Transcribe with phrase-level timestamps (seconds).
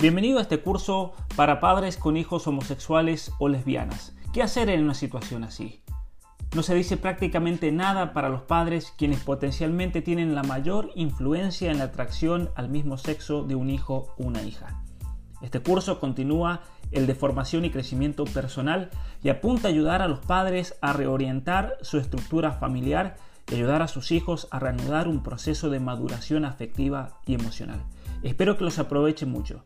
[0.00, 4.14] Bienvenido a este curso para padres con hijos homosexuales o lesbianas.
[4.32, 5.82] ¿Qué hacer en una situación así?
[6.54, 11.78] No se dice prácticamente nada para los padres quienes potencialmente tienen la mayor influencia en
[11.78, 14.84] la atracción al mismo sexo de un hijo o una hija.
[15.42, 16.60] Este curso continúa
[16.92, 18.90] el de formación y crecimiento personal
[19.24, 23.16] y apunta a ayudar a los padres a reorientar su estructura familiar
[23.50, 27.82] y ayudar a sus hijos a reanudar un proceso de maduración afectiva y emocional.
[28.22, 29.64] Espero que los aprovechen mucho.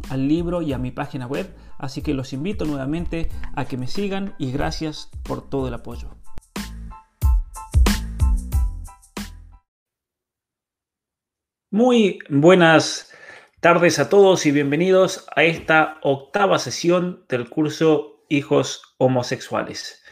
[0.09, 3.85] al libro y a mi página web, así que los invito nuevamente a que me
[3.85, 6.09] sigan y gracias por todo el apoyo.
[11.69, 13.13] Muy buenas
[13.59, 20.03] tardes a todos y bienvenidos a esta octava sesión del curso Hijos Homosexuales.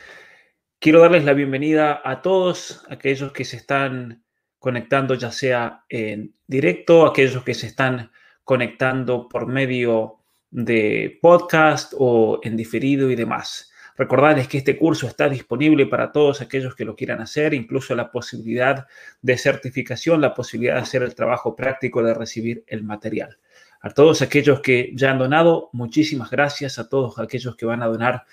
[0.80, 4.24] Quiero darles la bienvenida a todos aquellos que se están
[4.60, 8.12] conectando ya sea en directo, aquellos que se están
[8.44, 10.20] conectando por medio
[10.52, 13.72] de podcast o en diferido y demás.
[13.98, 18.12] Recordarles que este curso está disponible para todos aquellos que lo quieran hacer, incluso la
[18.12, 18.86] posibilidad
[19.24, 23.40] de certificación, la posibilidad de hacer el trabajo práctico de recibir el material.
[23.82, 26.78] A todos aquellos que ya han donado, muchísimas gracias.
[26.78, 28.26] A todos aquellos que van a donar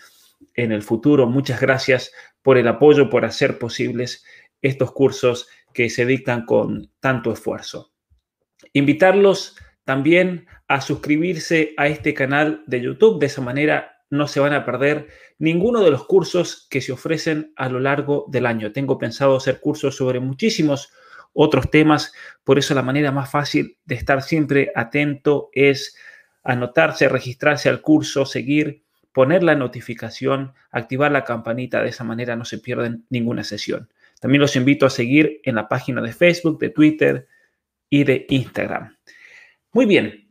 [0.54, 4.24] en el futuro, muchas gracias por el apoyo, por hacer posibles
[4.60, 7.92] estos cursos que se dictan con tanto esfuerzo.
[8.72, 14.52] Invitarlos también a suscribirse a este canal de YouTube, de esa manera no se van
[14.52, 18.72] a perder ninguno de los cursos que se ofrecen a lo largo del año.
[18.72, 20.92] Tengo pensado hacer cursos sobre muchísimos
[21.33, 22.12] otros temas,
[22.44, 25.96] por eso la manera más fácil de estar siempre atento es
[26.44, 28.83] anotarse, registrarse al curso, seguir
[29.14, 33.89] poner la notificación, activar la campanita, de esa manera no se pierden ninguna sesión.
[34.20, 37.29] También los invito a seguir en la página de Facebook, de Twitter
[37.89, 38.97] y de Instagram.
[39.73, 40.29] Muy bien,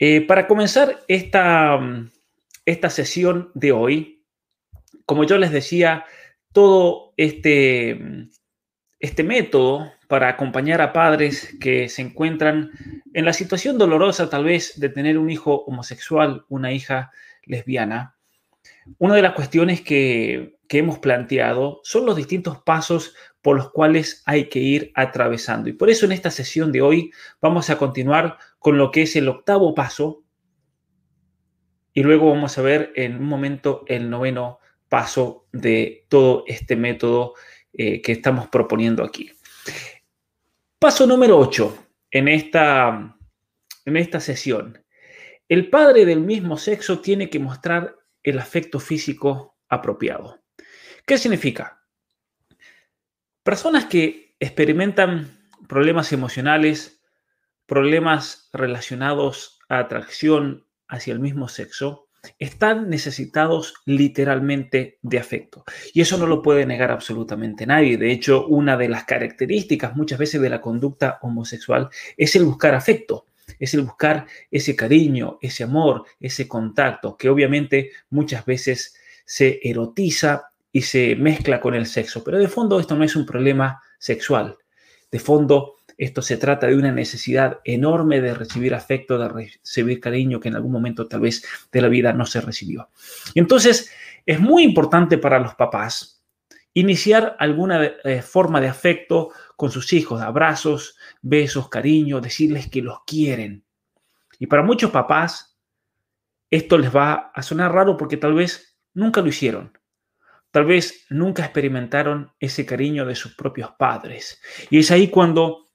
[0.00, 1.78] eh, para comenzar esta,
[2.66, 4.24] esta sesión de hoy,
[5.06, 6.04] como yo les decía,
[6.52, 8.28] todo este,
[8.98, 12.72] este método para acompañar a padres que se encuentran
[13.14, 17.12] en la situación dolorosa tal vez de tener un hijo homosexual, una hija
[17.44, 18.16] lesbiana,
[18.98, 24.48] una de las cuestiones que, hemos planteado son los distintos pasos por los cuales hay
[24.48, 25.68] que ir atravesando.
[25.68, 29.14] Y por eso en esta sesión de hoy vamos a continuar con lo que es
[29.14, 30.24] el octavo paso
[31.92, 37.34] y luego vamos a ver en un momento el noveno paso de todo este método
[37.74, 39.30] eh, que estamos proponiendo aquí.
[40.78, 43.14] Paso número 8 en esta,
[43.84, 44.81] en esta sesión.
[45.52, 50.40] El padre del mismo sexo tiene que mostrar el afecto físico apropiado.
[51.04, 51.82] ¿Qué significa?
[53.42, 57.02] Personas que experimentan problemas emocionales,
[57.66, 62.08] problemas relacionados a atracción hacia el mismo sexo,
[62.38, 65.64] están necesitados literalmente de afecto.
[65.92, 67.98] Y eso no lo puede negar absolutamente nadie.
[67.98, 72.74] De hecho, una de las características muchas veces de la conducta homosexual es el buscar
[72.74, 73.26] afecto
[73.62, 80.50] es el buscar ese cariño, ese amor, ese contacto, que obviamente muchas veces se erotiza
[80.72, 82.24] y se mezcla con el sexo.
[82.24, 84.58] Pero de fondo esto no es un problema sexual.
[85.12, 90.40] De fondo esto se trata de una necesidad enorme de recibir afecto, de recibir cariño
[90.40, 92.88] que en algún momento tal vez de la vida no se recibió.
[93.36, 93.92] Entonces
[94.26, 96.20] es muy importante para los papás
[96.74, 99.30] iniciar alguna eh, forma de afecto
[99.62, 103.64] con sus hijos, abrazos, besos, cariño, decirles que los quieren.
[104.40, 105.56] Y para muchos papás,
[106.50, 109.78] esto les va a sonar raro porque tal vez nunca lo hicieron.
[110.50, 114.42] Tal vez nunca experimentaron ese cariño de sus propios padres.
[114.68, 115.68] Y es ahí cuando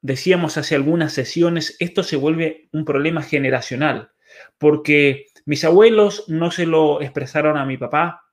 [0.00, 4.10] decíamos hace algunas sesiones, esto se vuelve un problema generacional,
[4.58, 8.28] porque mis abuelos no se lo expresaron a mi papá,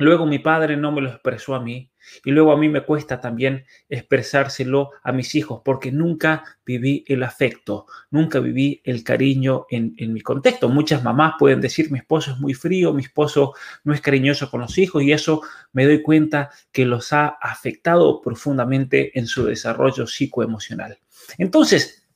[0.00, 1.89] Luego mi padre no me lo expresó a mí
[2.24, 7.22] y luego a mí me cuesta también expresárselo a mis hijos porque nunca viví el
[7.22, 10.68] afecto, nunca viví el cariño en, mi contexto.
[10.68, 13.54] Muchas mamás pueden decir mi esposo es muy frío, mi esposo
[13.84, 15.42] no es cariñoso con los hijos y eso
[15.72, 20.98] me doy cuenta que los ha afectado profundamente en su desarrollo psicoemocional.
[21.38, 22.08] Entonces,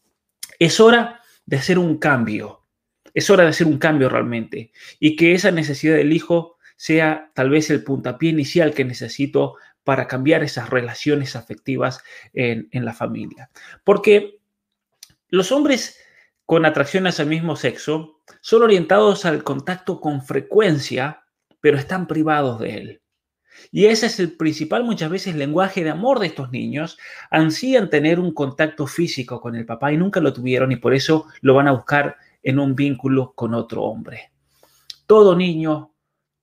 [0.59, 2.63] es hora de hacer un cambio,
[3.13, 7.51] es hora de hacer un cambio realmente y que esa necesidad del hijo sea tal
[7.51, 12.03] vez el puntapié inicial que necesito para cambiar esas relaciones afectivas
[12.33, 13.51] en, la familia.
[13.85, 14.41] Porque
[15.29, 15.99] los hombres
[16.47, 21.25] con atracciones al mismo sexo son orientados al contacto con frecuencia,
[21.61, 23.01] pero están privados de él.
[23.71, 26.99] Y ese es el principal muchas veces lenguaje de amor de estos niños.
[27.31, 31.27] Ansían tener un contacto físico con el papá y nunca lo tuvieron y por eso
[31.41, 34.33] lo van a buscar en un vínculo con otro hombre.
[35.07, 35.95] Todo niño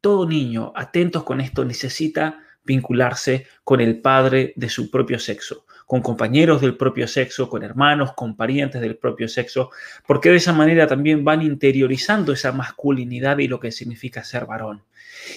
[0.02, 6.02] todo niño, atentos con esto, necesita vincularse con el padre de su propio sexo, con
[6.02, 9.72] compañeros del propio sexo, con hermanos, con parientes del propio sexo,
[10.08, 14.84] porque de esa manera también van interiorizando esa masculinidad y lo que significa ser varón.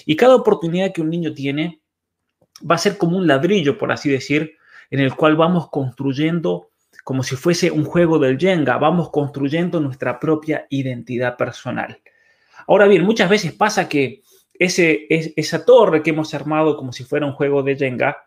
[0.05, 1.81] Y cada oportunidad que un niño tiene
[2.69, 4.57] va a ser como un ladrillo, por así decir,
[4.89, 6.69] en el cual vamos construyendo
[7.03, 11.99] como si fuese un juego del Jenga, vamos construyendo nuestra propia identidad personal.
[12.67, 14.23] Ahora bien, muchas veces pasa que
[14.59, 18.25] ese, esa torre que hemos armado como si fuera un juego de Jenga,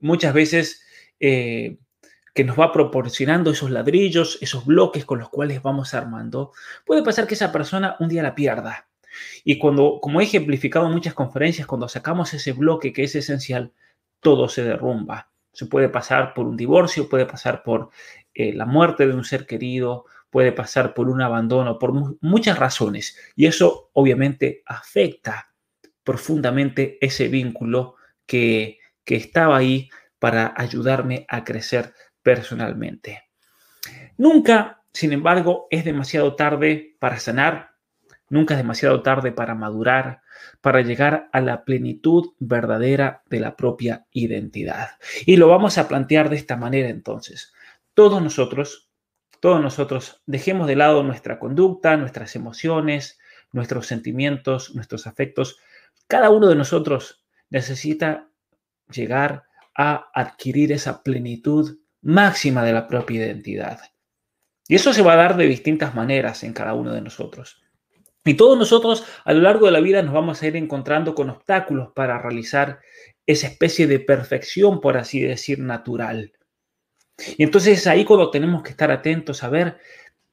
[0.00, 0.82] muchas veces
[1.18, 1.78] eh,
[2.34, 6.52] que nos va proporcionando esos ladrillos, esos bloques con los cuales vamos armando,
[6.86, 8.88] puede pasar que esa persona un día la pierda.
[9.44, 13.72] Y cuando, como he ejemplificado en muchas conferencias, cuando sacamos ese bloque que es esencial,
[14.20, 15.30] todo se derrumba.
[15.52, 17.90] Se puede pasar por un divorcio, puede pasar por
[18.34, 23.16] eh, la muerte de un ser querido, puede pasar por un abandono, por muchas razones.
[23.36, 25.52] Y eso obviamente afecta
[26.04, 27.96] profundamente ese vínculo
[28.26, 31.92] que, que estaba ahí para ayudarme a crecer
[32.22, 33.24] personalmente.
[34.16, 37.70] Nunca, sin embargo, es demasiado tarde para sanar,
[38.28, 40.22] nunca es demasiado tarde para madurar,
[40.60, 44.90] para llegar a la plenitud verdadera de la propia identidad.
[45.26, 47.52] Y lo vamos a plantear de esta manera entonces.
[47.94, 48.89] Todos nosotros
[49.40, 53.18] todos nosotros dejemos de lado nuestra conducta, nuestras emociones,
[53.52, 55.58] nuestros sentimientos, nuestros afectos.
[56.06, 58.28] Cada uno de nosotros necesita
[58.90, 59.44] llegar
[59.74, 63.80] a adquirir esa plenitud máxima de la propia identidad.
[64.68, 67.62] Y eso se va a dar de distintas maneras en cada uno de nosotros.
[68.24, 71.30] Y todos nosotros a lo largo de la vida nos vamos a ir encontrando con
[71.30, 72.80] obstáculos para realizar
[73.26, 76.32] esa especie de perfección, por así decir, natural.
[77.36, 79.78] Y entonces es ahí cuando tenemos que estar atentos a ver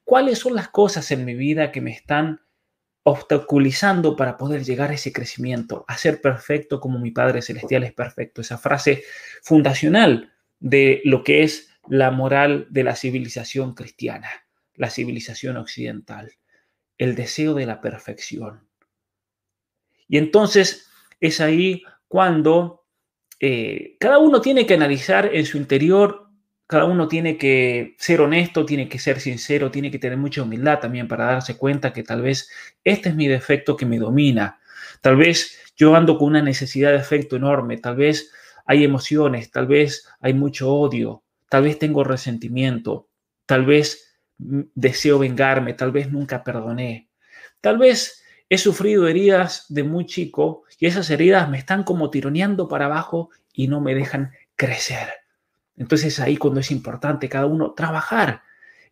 [0.03, 2.41] cuáles son las cosas en mi vida que me están
[3.03, 7.93] obstaculizando para poder llegar a ese crecimiento, a ser perfecto como mi Padre Celestial es
[7.93, 8.41] perfecto.
[8.41, 9.03] Esa frase
[9.41, 14.29] fundacional de lo que es la moral de la civilización cristiana,
[14.75, 16.33] la civilización occidental,
[16.97, 18.67] el deseo de la perfección.
[20.09, 22.85] Y entonces es ahí cuando
[23.39, 26.26] eh, cada uno tiene que analizar en su interior
[26.67, 30.79] cada uno tiene que ser honesto, tiene que ser sincero, tiene que tener mucha humildad
[30.79, 32.49] también para darse cuenta que tal vez
[32.83, 34.59] este es mi defecto que me domina.
[35.01, 38.31] Tal vez yo ando con una necesidad de afecto enorme, tal vez
[38.65, 43.07] hay emociones, tal vez hay mucho odio, tal vez tengo resentimiento,
[43.45, 47.09] tal vez deseo vengarme, tal vez nunca perdoné.
[47.61, 52.67] Tal vez he sufrido heridas de muy chico y esas heridas me están como tironeando
[52.67, 55.07] para abajo y no me dejan crecer.
[55.77, 58.41] Entonces ahí cuando es importante cada uno trabajar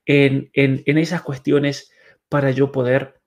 [0.06, 1.92] en, esas cuestiones
[2.30, 3.20] para yo poder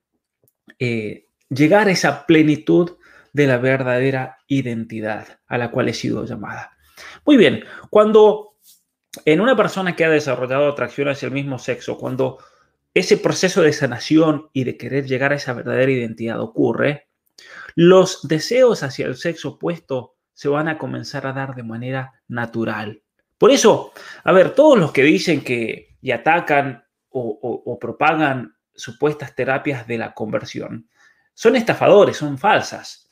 [0.79, 2.97] eh, llegar a esa plenitud
[3.33, 6.71] de la verdadera identidad a la cual he sido llamada.
[7.25, 8.55] Muy bien, cuando
[9.25, 12.39] en una persona que ha desarrollado atracción hacia el mismo sexo, cuando
[12.93, 17.07] ese proceso de sanación y de querer llegar a esa verdadera identidad ocurre,
[17.75, 23.03] los deseos hacia el sexo opuesto se van a comenzar a dar de manera natural.
[23.39, 23.93] Por eso,
[24.25, 30.13] a ver, todos los que dicen que y atacan o, propagan supuestas terapias de la
[30.13, 30.89] conversión
[31.33, 33.11] son estafadores, son falsas.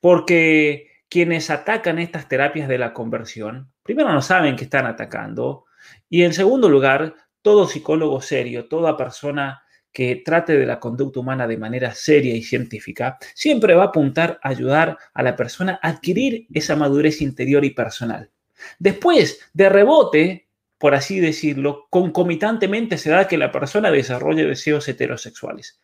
[0.00, 5.64] Porque quienes atacan estas terapias de la conversión, primero no saben que están atacando
[6.08, 9.62] y en segundo lugar, todo psicólogo serio, toda persona
[9.92, 14.38] que trate de la conducta humana de manera seria y científica, siempre va a apuntar
[14.42, 18.30] a ayudar a la persona a adquirir esa madurez interior y personal.
[18.78, 20.48] Después, de rebote,
[20.78, 25.80] por así decirlo, concomitantemente se da que la persona desarrolle deseos heterosexuales.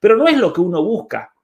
[0.00, 1.34] Pero no es lo que uno busca,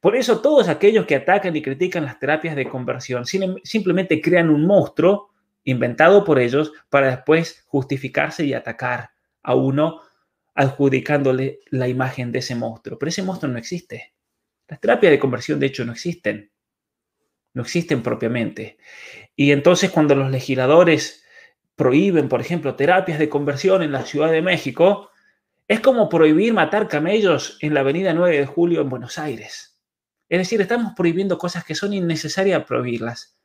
[0.00, 4.66] Por eso todos aquellos que atacan y critican las terapias de conversión simplemente crean un
[4.66, 5.30] monstruo
[5.64, 9.10] inventado por ellos para después justificarse y atacar
[9.42, 10.00] a uno
[10.54, 12.98] adjudicándole la imagen de ese monstruo.
[12.98, 14.14] Pero ese monstruo no existe.
[14.68, 16.50] Las terapias de conversión, de hecho, no existen.
[17.54, 18.78] No existen propiamente.
[19.36, 21.24] Y entonces cuando los legisladores
[21.76, 25.10] prohíben, por ejemplo, terapias de conversión en la Ciudad de México,
[25.68, 29.80] es como prohibir matar camellos en la Avenida 9 de Julio en Buenos Aires.
[30.28, 33.38] Es decir, estamos prohibiendo cosas que son innecesarias prohibirlas.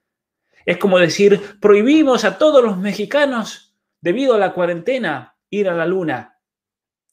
[0.66, 5.86] Es como decir, prohibimos a todos los mexicanos, debido a la cuarentena, ir a la
[5.86, 6.40] luna.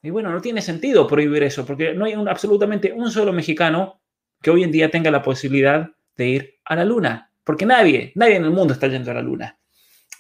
[0.02, 4.00] Y bueno, no tiene sentido prohibir eso, porque no hay absolutamente un solo mexicano
[4.43, 8.37] que hoy en día tenga la posibilidad de ir a la luna, porque nadie, nadie
[8.37, 9.59] en el mundo está yendo a la luna.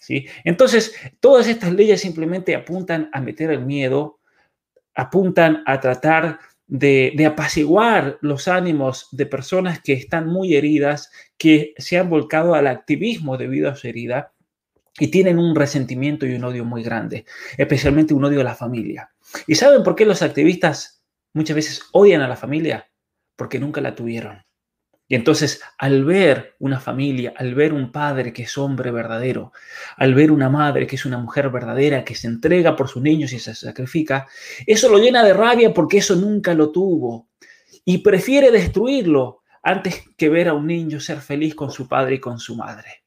[0.00, 0.26] ¿sí?
[0.44, 4.20] Entonces, todas estas leyes simplemente apuntan a meter el miedo,
[4.94, 11.74] apuntan a tratar de, de, apaciguar los ánimos de personas que están muy heridas, que
[11.76, 14.32] se han volcado al activismo debido a su herida
[14.98, 17.24] y tienen un resentimiento y un odio muy grande,
[17.56, 19.10] especialmente un odio a la familia.
[19.46, 21.02] ¿Y saben por qué los activistas
[21.32, 22.88] muchas veces odian a la familia?
[23.36, 24.43] Porque nunca la tuvieron.
[25.14, 29.52] Entonces, al ver una familia, al ver un padre que es hombre verdadero,
[29.96, 33.32] al ver una madre que es una mujer verdadera, que se entrega por sus niños
[33.32, 34.26] y se sacrifica,
[34.66, 37.28] eso lo llena de rabia porque eso nunca lo tuvo.
[37.84, 42.20] Y prefiere destruirlo antes que ver a un niño ser feliz con su padre y
[42.20, 43.04] con su madre.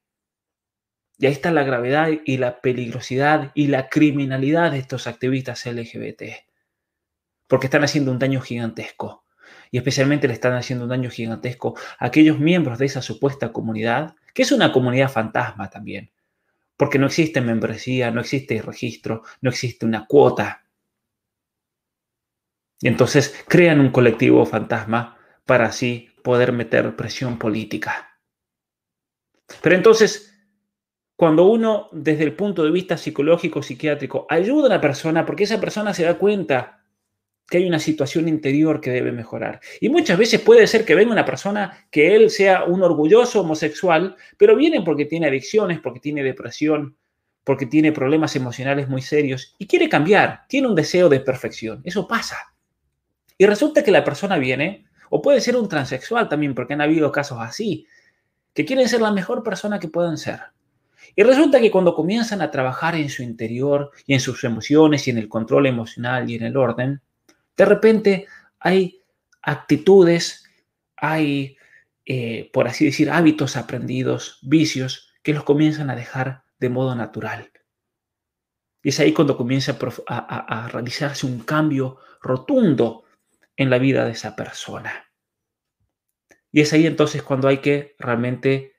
[1.18, 6.24] Y ahí está la gravedad y la peligrosidad y la criminalidad de estos activistas LGBT.
[7.48, 9.27] Porque están haciendo un daño gigantesco
[9.72, 14.16] y especialmente le están haciendo un daño gigantesco a aquellos miembros de esa supuesta comunidad,
[14.34, 16.12] que es una comunidad fantasma también,
[16.76, 20.64] porque no existe membresía, no existe registro, no existe una cuota.
[22.80, 28.20] Y entonces crean un colectivo fantasma para así poder meter presión política.
[29.62, 30.38] Pero entonces,
[31.16, 35.60] cuando uno, desde el punto de vista psicológico, psiquiátrico, ayuda a una persona, porque esa
[35.60, 36.77] persona se da cuenta
[37.50, 39.62] que hay una situación interior que debe mejorar.
[39.80, 44.16] Y muchas veces puede ser que venga una persona que él sea un orgulloso homosexual,
[44.38, 46.98] pero viene porque tiene adicciones, porque tiene depresión,
[47.44, 51.82] porque tiene problemas emocionales muy serios y quiere cambiar, tiene un deseo de perfección.
[51.86, 52.38] Eso pasa.
[53.38, 57.12] Y resulta que la persona viene, o puede ser un transexual también, porque han habido
[57.12, 57.88] casos así,
[58.54, 60.40] que quieren ser la mejor persona que puedan ser.
[61.16, 65.12] Y resulta que cuando comienzan a trabajar en su interior y en sus emociones y
[65.12, 67.02] en el control emocional y en el orden,
[67.58, 68.28] de repente
[68.60, 69.04] hay
[69.42, 70.46] actitudes,
[70.96, 71.58] hay,
[72.06, 77.52] eh, por así decir, hábitos aprendidos, vicios, que los comienzan a dejar de modo natural.
[78.84, 83.04] Y es ahí cuando comienza a, realizarse un cambio rotundo
[83.56, 85.12] en la vida de esa persona.
[86.52, 88.76] Y es ahí entonces cuando hay que realmente,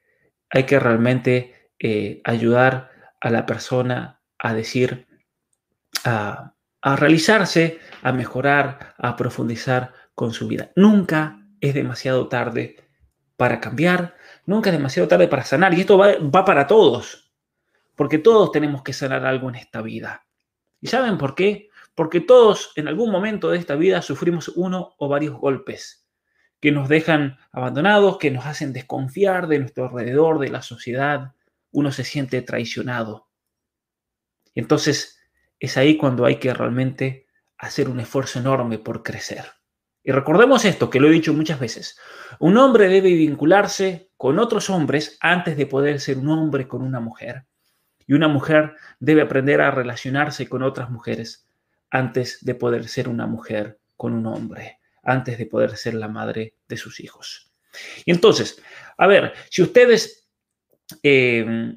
[0.49, 5.07] hay que realmente eh, ayudar a la persona a decir,
[6.05, 6.55] a,
[6.89, 10.73] a realizarse, a mejorar, a profundizar con su vida.
[10.75, 12.77] Nunca es demasiado tarde
[13.37, 14.17] para cambiar,
[14.47, 15.75] nunca es demasiado tarde para sanar.
[15.75, 17.31] Y esto va, va, para todos,
[17.95, 20.27] porque todos tenemos que sanar algo en esta vida.
[20.81, 21.69] ¿Y saben por qué?
[21.95, 26.09] Porque todos en algún momento de esta vida sufrimos uno o varios golpes
[26.59, 31.35] que nos dejan abandonados, que nos hacen desconfiar de nuestro alrededor, de la sociedad.
[31.71, 33.29] Uno se siente traicionado.
[34.55, 35.18] Entonces,
[35.59, 37.27] es ahí cuando hay que realmente
[37.59, 39.45] hacer un esfuerzo enorme por crecer.
[40.03, 41.99] Y recordemos esto, que lo he dicho muchas veces.
[42.39, 47.01] Un hombre debe vincularse con otros hombres antes de poder ser un hombre con una
[47.01, 47.45] mujer.
[48.07, 51.47] Y una mujer debe aprender a relacionarse con otras mujeres
[51.91, 56.55] antes de poder ser una mujer con un hombre, antes de poder ser la madre
[56.69, 57.53] de sus hijos.
[58.05, 58.63] Y entonces,
[58.97, 60.29] a ver, si ustedes
[61.03, 61.75] eh,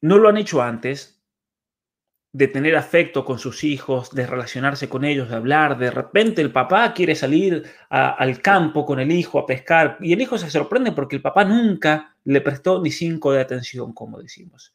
[0.00, 1.17] no lo han hecho antes,
[2.32, 5.78] de tener afecto con sus hijos, de relacionarse con ellos, de hablar.
[5.78, 10.20] De repente el papá quiere salir al campo con el hijo a pescar y el
[10.20, 14.74] hijo se sorprende porque el papá nunca le prestó ni cinco de atención, como decimos.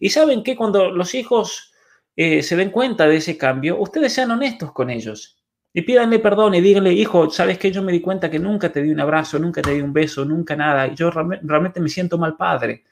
[0.00, 1.72] Y saben que cuando los hijos
[2.16, 5.36] eh, se den cuenta de ese cambio, ustedes sean honestos con ellos.
[5.72, 8.82] Y pídanle perdón y díganle, hijo, sabes que yo me di cuenta que nunca te
[8.82, 10.88] di un abrazo, nunca te di un beso, nunca nada.
[10.88, 12.82] Yo realmente me siento mal padre.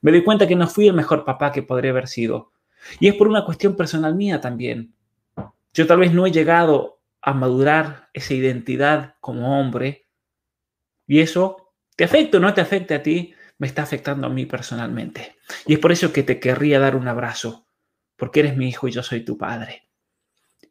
[0.00, 2.52] Me di cuenta que no fui el mejor papá que podría haber sido
[2.98, 4.94] y es por una cuestión personal mía también.
[5.72, 10.08] Yo tal vez no he llegado a madurar esa identidad como hombre
[11.06, 14.46] y eso te afecta o no te afecta a ti, me está afectando a mí
[14.46, 15.36] personalmente.
[15.66, 17.66] Y es por eso que te querría dar un abrazo,
[18.16, 19.90] porque eres mi hijo y yo soy tu padre.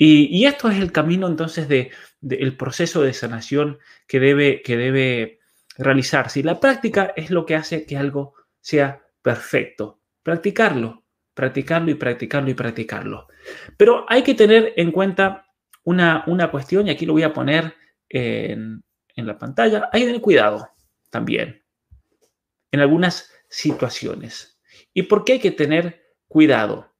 [0.02, 4.78] Y, esto es el camino entonces del de, el proceso de sanación que debe, que
[4.78, 5.40] debe
[5.78, 6.40] realizarse.
[6.40, 10.00] Y la práctica es lo que hace que algo sea perfecto.
[10.24, 10.99] Practicarlo,
[11.40, 13.28] practicarlo y practicarlo y practicarlo.
[13.78, 15.46] Pero hay que tener en cuenta
[15.86, 17.76] una, una cuestión, y aquí lo voy a poner
[18.10, 18.84] en,
[19.16, 20.70] en la pantalla, hay que tener cuidado
[21.10, 21.64] también
[22.72, 24.60] en algunas situaciones.
[24.94, 26.94] ¿Y por qué hay que tener cuidado?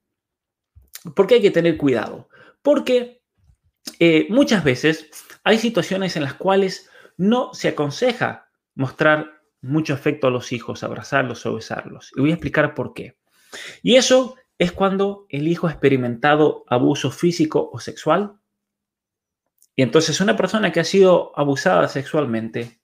[1.14, 2.30] ¿Por qué hay que tener cuidado?
[2.62, 3.22] Porque
[3.98, 5.10] eh, muchas veces
[5.44, 11.44] hay situaciones en las cuales no se aconseja mostrar mucho afecto a los hijos, abrazarlos
[11.44, 12.10] o besarlos.
[12.16, 13.19] Y voy a explicar por qué.
[13.82, 18.34] Y eso es cuando el hijo ha experimentado abuso físico o sexual.
[19.74, 22.80] Y entonces una persona que ha sido abusada sexualmente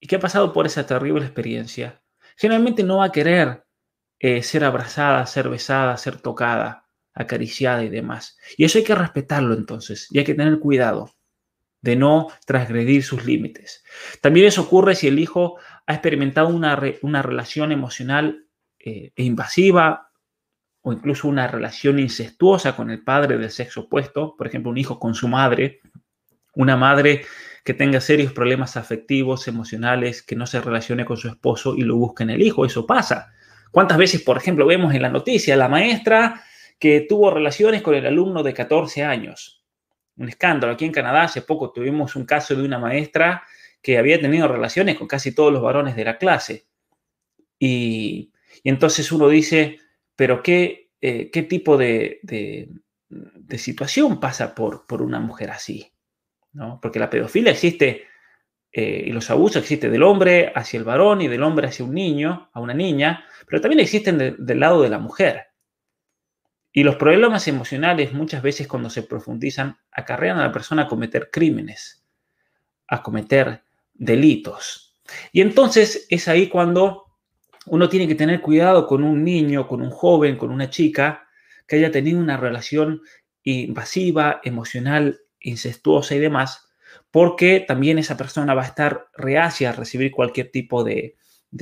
[0.00, 2.02] y que ha pasado por esa terrible experiencia,
[2.36, 3.64] generalmente no va a querer
[4.20, 8.38] eh, ser abrazada, ser besada, ser tocada, acariciada y demás.
[8.56, 11.10] Y eso hay que respetarlo entonces, y hay que tener cuidado
[11.80, 13.84] de no transgredir sus límites.
[14.20, 18.47] También eso ocurre si el hijo ha experimentado una, una relación emocional
[18.78, 20.10] eh, e invasiva
[20.82, 24.98] o incluso una relación incestuosa con el padre del sexo opuesto, por ejemplo, un hijo
[24.98, 25.80] con su madre,
[26.54, 27.24] una madre
[27.64, 31.96] que tenga serios problemas afectivos, emocionales, que no se relacione con su esposo y lo
[31.96, 33.32] busque en el hijo, eso pasa.
[33.70, 36.42] ¿Cuántas veces, por ejemplo, vemos en la noticia la maestra
[36.78, 39.62] que tuvo relaciones con el alumno de 14 años?
[40.16, 40.72] Un escándalo.
[40.72, 43.42] Aquí en Canadá hace poco tuvimos un caso de una maestra
[43.82, 46.66] que había tenido relaciones con casi todos los varones de la clase.
[47.58, 48.32] Y,
[48.64, 49.78] entonces uno dice,
[50.16, 55.92] pero ¿qué, eh, qué tipo de, de, situación pasa por, por una mujer así?
[56.52, 56.78] ¿no?
[56.80, 58.06] Porque la pedofilia existe
[58.72, 61.94] eh, y los abusos existen del hombre hacia el varón y del hombre hacia un
[61.94, 65.46] niño, a una niña, pero también existen del lado de la mujer.
[66.72, 71.30] Y los problemas emocionales muchas veces cuando se profundizan acarrean a la persona a cometer
[71.30, 72.04] crímenes,
[72.86, 75.00] a cometer delitos.
[75.32, 77.07] Y entonces es ahí cuando
[77.70, 81.28] uno tiene que tener cuidado con un niño, con un joven, con una chica
[81.66, 83.02] que haya tenido una relación
[83.42, 86.68] invasiva, emocional, incestuosa y demás,
[87.10, 91.16] porque también esa persona va a estar reacia a recibir cualquier tipo de,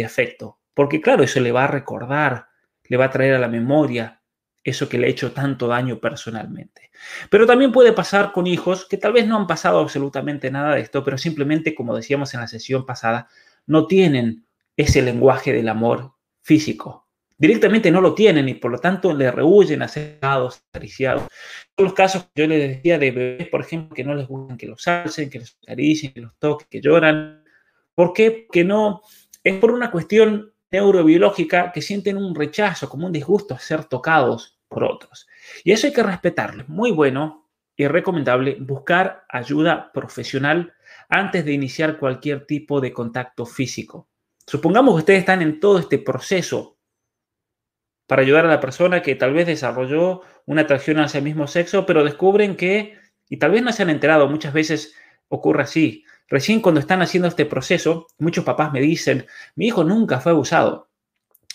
[0.04, 0.58] afecto.
[0.75, 2.47] Porque claro, eso le va a recordar,
[2.84, 4.23] le va a traer a la memoria
[4.64, 6.90] eso que le ha hecho tanto daño personalmente.
[7.30, 10.80] Pero también puede pasar con hijos que tal vez no han pasado absolutamente nada de
[10.80, 13.28] esto, pero simplemente, como decíamos en la sesión pasada,
[13.66, 14.46] no tienen
[14.76, 16.12] ese lenguaje del amor
[16.43, 17.08] físico.
[17.39, 21.28] Directamente no lo tienen y por lo tanto le rehuyen a ser acariciados
[21.76, 24.67] los casos que yo les decía de bebés, por ejemplo, que no les gustan que
[24.67, 27.45] los alcen, que los acaricien, que los toquen, que lloran.
[27.95, 28.47] ¿Por qué?
[28.47, 29.02] Porque no,
[29.45, 34.58] es por una cuestión neurobiológica que sienten un rechazo, como un disgusto a ser tocados
[34.69, 35.26] por otros.
[35.65, 36.65] Y eso hay que respetarlo.
[36.69, 40.73] Muy bueno y recomendable buscar ayuda profesional
[41.08, 44.08] antes de iniciar cualquier tipo de contacto físico.
[44.47, 46.78] Supongamos que ustedes están en todo este proceso
[48.06, 51.85] para ayudar a la persona que tal vez desarrolló una atracción hacia el mismo sexo,
[51.85, 52.97] pero descubren que,
[53.28, 54.95] y tal vez no se han enterado, muchas veces
[55.28, 56.04] ocurre así.
[56.28, 60.91] Recién cuando están haciendo este proceso, muchos papás me dicen, mi hijo nunca fue abusado,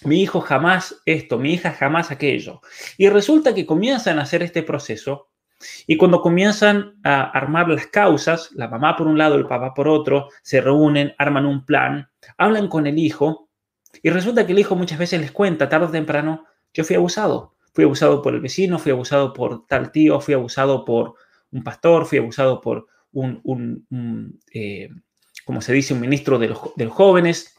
[0.03, 2.61] mi hijo jamás esto, mi hija jamás aquello.
[2.97, 5.30] Y resulta que comienzan a hacer este proceso
[5.87, 9.87] y cuando comienzan a armar las causas, la mamá por un lado, el papá por
[9.87, 13.49] otro, se reúnen, arman un plan, hablan con el hijo
[14.03, 17.55] y resulta que el hijo muchas veces les cuenta, tarde o temprano, yo fui abusado.
[17.73, 21.15] Fui abusado por el vecino, fui abusado por tal tío, fui abusado por
[21.51, 23.87] un pastor, fui abusado por un,
[24.53, 24.89] eh,
[25.45, 26.59] como se dice, un ministro de los,
[26.91, 27.55] jóvenes,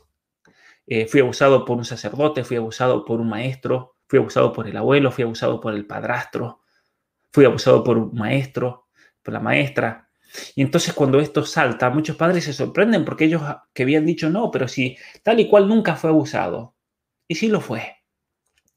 [0.87, 4.77] eh, fui abusado por un sacerdote, fui abusado por un maestro, fui abusado por el
[4.77, 6.62] abuelo, fui abusado por el padrastro,
[7.33, 8.89] fui abusado por un maestro,
[9.23, 10.09] por la maestra.
[10.55, 13.43] Y entonces cuando esto salta, muchos padres se sorprenden porque ellos
[13.73, 16.77] que habían dicho no, pero si tal y cual nunca fue abusado.
[17.29, 17.97] Y sí lo fue.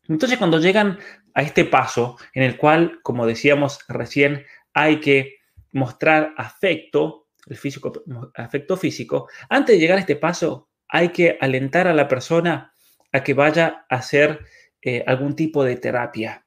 [0.08, 1.00] Entonces cuando llegan
[1.34, 5.36] a este paso en el cual, como decíamos recién, hay que
[5.72, 7.92] mostrar afecto, el físico,
[8.36, 12.74] afecto físico, antes de llegar a este paso hay que alentar a la persona
[13.12, 14.46] a que vaya a hacer
[14.82, 16.45] eh, algún tipo de terapia,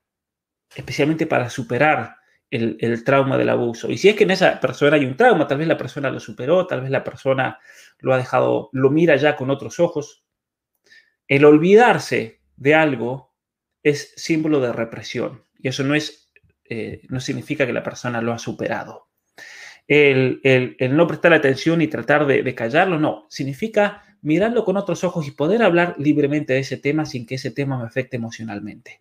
[0.75, 2.17] especialmente para superar
[2.51, 3.91] el, trauma del abuso.
[3.91, 6.21] Y si es que en esa persona hay un trauma, tal vez la persona lo
[6.21, 7.59] superó, tal vez la persona
[7.99, 10.25] lo ha dejado, lo mira ya con otros ojos.
[11.27, 13.35] El olvidarse de algo
[13.83, 16.33] es símbolo de represión y eso no es,
[16.65, 19.09] eh, no significa que la persona lo ha superado.
[19.87, 25.27] El, no prestar atención y tratar de, de callarlo, no, significa mirarlo con otros ojos
[25.27, 29.01] y poder hablar libremente de ese tema sin que ese tema me afecte emocionalmente.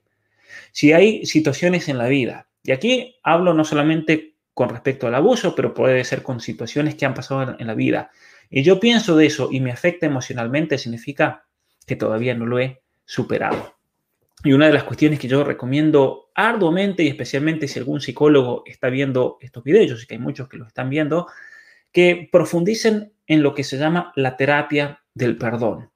[0.71, 5.55] Si hay situaciones en la vida y aquí hablo no solamente con respecto al abuso,
[5.55, 8.11] pero puede ser con situaciones que han pasado en, la vida,
[8.49, 11.45] y yo pienso de eso y me afecta emocionalmente, significa
[11.85, 13.75] que todavía no lo he superado.
[14.43, 18.89] Y una de las cuestiones que yo recomiendo arduamente, y especialmente si algún psicólogo está
[18.89, 21.27] viendo estos videos, yo sé que hay muchos que lo están viendo,
[21.91, 25.91] que profundicen en lo que se llama la terapia del perdón.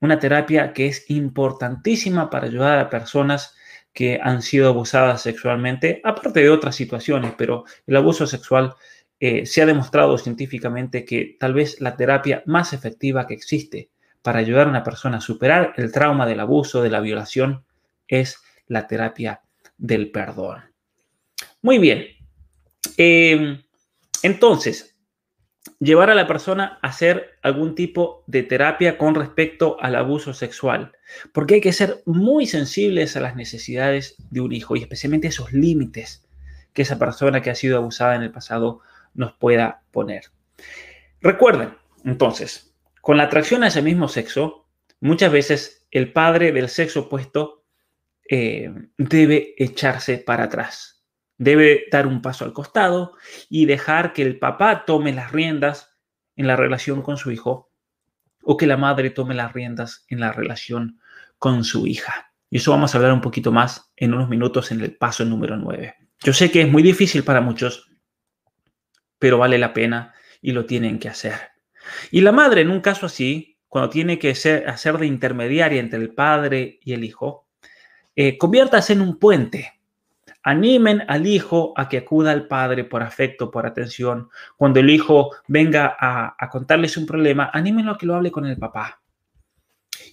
[0.00, 3.56] Una terapia que es importantísima para ayudar a personas
[3.92, 8.74] que han sido abusadas sexualmente, aparte de otras situaciones, pero el abuso sexual
[9.20, 13.90] eh, se ha demostrado científicamente que tal vez la terapia más efectiva que existe
[14.22, 17.64] para ayudar a una persona a superar el trauma del abuso, de la violación,
[18.06, 19.42] es la terapia
[19.76, 20.62] del perdón.
[21.62, 22.06] Muy bien.
[22.96, 23.62] Em,
[24.22, 24.96] entonces,
[25.80, 30.92] llevar a la persona a hacer algún tipo de terapia con respecto al abuso sexual,
[31.32, 35.52] porque hay que ser muy sensibles a las necesidades de un hijo y especialmente esos
[35.52, 36.24] límites
[36.72, 38.80] que esa persona que ha sido abusada en el pasado
[39.14, 40.24] nos pueda poner.
[41.20, 44.68] Recuerden, entonces, con la atracción a ese mismo sexo,
[45.00, 47.64] muchas veces el padre del sexo opuesto
[48.30, 51.04] eh, debe echarse para atrás,
[51.36, 53.14] debe dar un paso al costado
[53.48, 55.96] y dejar que el papá tome las riendas
[56.36, 57.67] en la relación con su hijo
[58.50, 60.98] o que la madre tome las riendas en la relación
[61.36, 62.32] con su hija.
[62.48, 65.58] Y eso vamos a hablar un poquito más en unos minutos en el paso número
[65.58, 65.94] 9.
[66.20, 67.90] Yo sé que es muy difícil para muchos,
[69.18, 71.34] pero vale la pena y lo tienen que hacer.
[72.10, 75.98] Y la madre, en un caso así, cuando tiene que ser, hacer de intermediaria entre
[75.98, 77.50] el padre y el hijo,
[78.16, 79.77] eh, en un puente.
[80.48, 84.30] Animen al hijo a que acuda al padre por afecto, por atención.
[84.56, 88.56] Cuando el hijo venga a, contarles un problema, anímenlo a que lo hable con el
[88.56, 89.02] papá.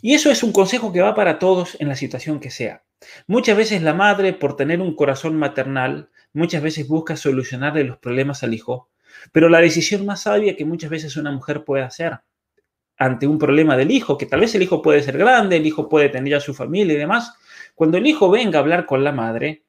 [0.02, 2.84] Y eso es un consejo que va para todos en la situación que sea.
[3.28, 8.44] Muchas veces la madre, por tener un corazón maternal, muchas veces busca solucionarle los problemas
[8.44, 8.90] al hijo,
[9.32, 12.20] pero la decisión más sabia que muchas veces una mujer puede hacer
[12.98, 15.88] ante un problema del hijo, que tal vez el hijo puede ser grande, el hijo
[15.88, 17.36] puede tener ya su familia y demás,
[17.74, 19.65] cuando el hijo venga a hablar con la madre,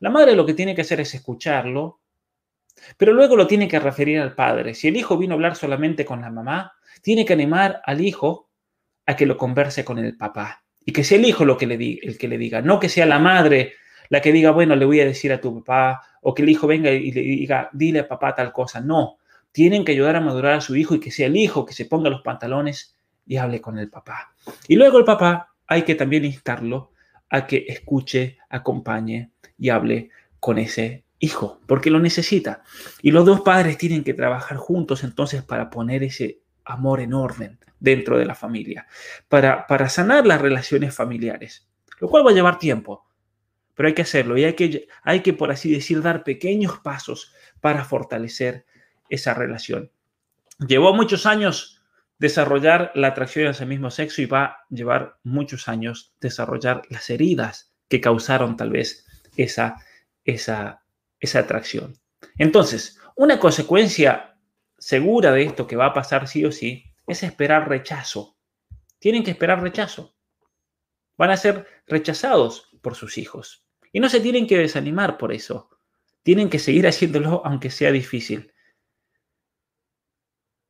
[0.00, 2.00] la madre lo que tiene que hacer es escucharlo,
[2.96, 4.74] pero luego lo tiene que referir al padre.
[4.74, 8.50] Si el hijo vino a hablar solamente con la mamá, tiene que animar al hijo
[9.06, 10.64] a que lo converse con el papá.
[10.84, 13.06] Y que sea el hijo lo que le el que le diga, no que sea
[13.06, 13.74] la madre
[14.08, 16.66] la que diga, bueno, le voy a decir a tu papá, o que el hijo
[16.66, 18.80] venga y le diga, dile a papá tal cosa.
[18.80, 19.16] No,
[19.52, 21.86] tienen que ayudar a madurar a su hijo y que sea el hijo que se
[21.86, 22.96] ponga los pantalones
[23.26, 24.34] y hable con el papá.
[24.68, 26.92] Y luego el papá hay que también instarlo
[27.28, 32.62] a que escuche, acompañe y hable con ese hijo, porque lo necesita.
[33.02, 37.58] Y los dos padres tienen que trabajar juntos entonces para poner ese amor en orden
[37.78, 38.86] dentro de la familia,
[39.28, 41.68] para, para sanar las relaciones familiares,
[42.00, 43.06] lo cual va a llevar tiempo,
[43.74, 47.32] pero hay que hacerlo y hay que, hay que, por así decir, dar pequeños pasos
[47.60, 48.64] para fortalecer
[49.08, 49.90] esa relación.
[50.66, 51.82] Llevó muchos años
[52.18, 57.10] desarrollar la atracción hacia el mismo sexo y va a llevar muchos años desarrollar las
[57.10, 59.05] heridas que causaron tal vez
[59.36, 59.76] esa,
[60.24, 60.84] esa,
[61.20, 61.94] esa atracción.
[62.38, 64.38] Entonces, una consecuencia
[64.78, 68.36] segura de esto que va a pasar sí o sí es esperar rechazo.
[68.98, 70.14] Tienen que esperar rechazo.
[71.16, 73.64] Van a ser rechazados por sus hijos.
[73.92, 75.70] Y no se tienen que desanimar por eso.
[76.22, 78.52] Tienen que seguir haciéndolo aunque sea difícil.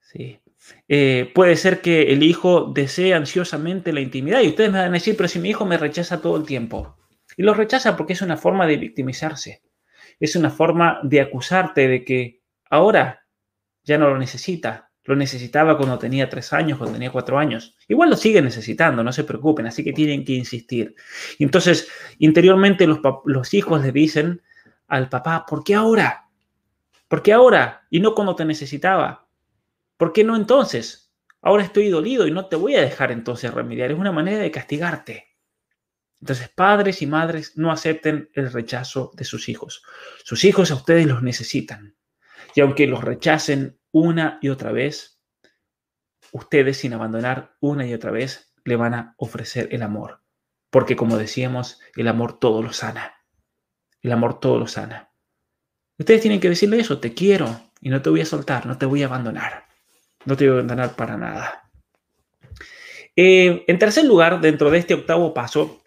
[0.00, 0.40] Sí.
[0.88, 4.92] Eh, puede ser que el hijo desee ansiosamente la intimidad y ustedes me van a
[4.92, 6.96] decir, pero si mi hijo me rechaza todo el tiempo.
[7.37, 9.62] Y lo rechaza porque es una forma de victimizarse.
[10.18, 13.27] Es una forma de acusarte de que ahora
[13.85, 17.77] ya no lo necesita, lo necesitaba cuando tenía tres años, cuando tenía cuatro años.
[17.87, 20.96] Igual lo sigue necesitando, no se preocupen, así que tienen que insistir.
[21.38, 24.42] Entonces, interiormente los, los hijos le dicen
[24.88, 26.29] al papá, ¿por qué ahora?
[27.07, 27.87] ¿Por qué ahora?
[27.88, 29.29] Y no cuando te necesitaba.
[29.96, 31.12] ¿Por qué no entonces?
[31.40, 33.92] Ahora estoy dolido y no te voy a dejar entonces remediar.
[33.92, 35.36] Es una manera de castigarte.
[36.20, 39.83] Entonces, padres y madres no acepten el rechazo de sus hijos.
[40.24, 41.96] Sus hijos a ustedes los necesitan.
[42.55, 45.20] Y aunque los rechacen una y otra vez,
[46.33, 50.22] ustedes sin abandonar una y otra vez le van a ofrecer el amor.
[50.70, 53.14] Porque como decíamos, el amor todo lo sana.
[54.02, 55.11] El amor todo lo sana.
[55.98, 58.87] Ustedes tienen que decirle eso, te quiero y no te voy a soltar, no te
[58.87, 59.66] voy a abandonar.
[60.24, 61.70] No te voy a abandonar para nada.
[63.14, 65.81] Eh, en tercer lugar, dentro de este octavo paso,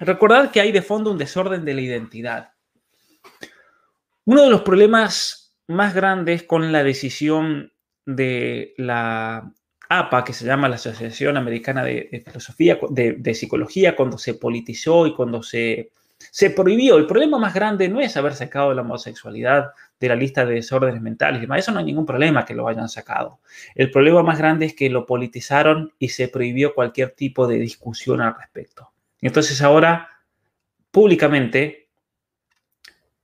[0.00, 2.50] recordar que hay de fondo un desorden de la identidad.
[4.24, 7.72] Uno de los problemas más grandes con la decisión
[8.04, 9.52] de la
[9.88, 15.14] APA, que se llama la Asociación Americana de, Filosofía, de, Psicología, cuando se politizó y
[15.14, 16.96] cuando se Se prohibió.
[16.96, 21.00] El problema más grande no es haber sacado la homosexualidad de la lista de desórdenes
[21.00, 21.48] mentales.
[21.56, 23.40] Eso no hay ningún problema que lo hayan sacado.
[23.74, 28.20] El problema más grande es que lo politizaron y se prohibió cualquier tipo de discusión
[28.20, 28.92] al respecto.
[29.20, 30.08] Entonces ahora,
[30.90, 31.90] públicamente,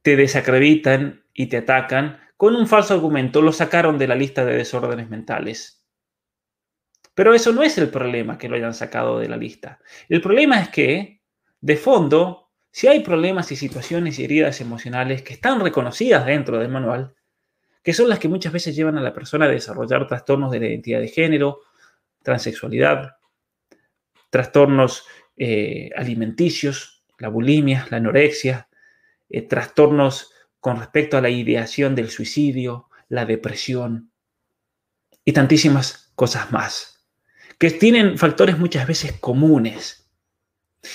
[0.03, 3.43] te desacreditan y te atacan con un falso argumento.
[3.43, 5.85] Lo sacaron de la lista de desórdenes mentales.
[7.15, 9.81] Pero eso no es el problema que lo hayan sacado de la lista.
[10.09, 11.23] El problema es que,
[11.61, 16.69] de fondo, si hay problemas y situaciones y heridas emocionales que están reconocidas dentro del
[16.69, 17.15] manual,
[17.83, 20.67] que son las que muchas veces llevan a la persona a desarrollar trastornos de la
[20.67, 21.61] identidad de género,
[22.23, 23.17] transexualidad,
[24.29, 25.07] trastornos
[25.37, 28.69] eh, alimenticios, la bulimia, la anorexia,
[29.29, 34.11] eh, trastornos con respecto a la ideación del suicidio, la depresión
[35.25, 37.07] y tantísimas cosas más,
[37.59, 40.07] que tienen factores muchas veces comunes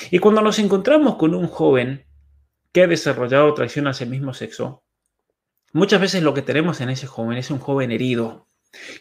[0.09, 2.05] y cuando nos encontramos con un joven
[2.71, 4.83] que ha desarrollado traición hacia el mismo sexo,
[5.73, 8.47] muchas veces lo que tenemos en ese joven es un joven herido.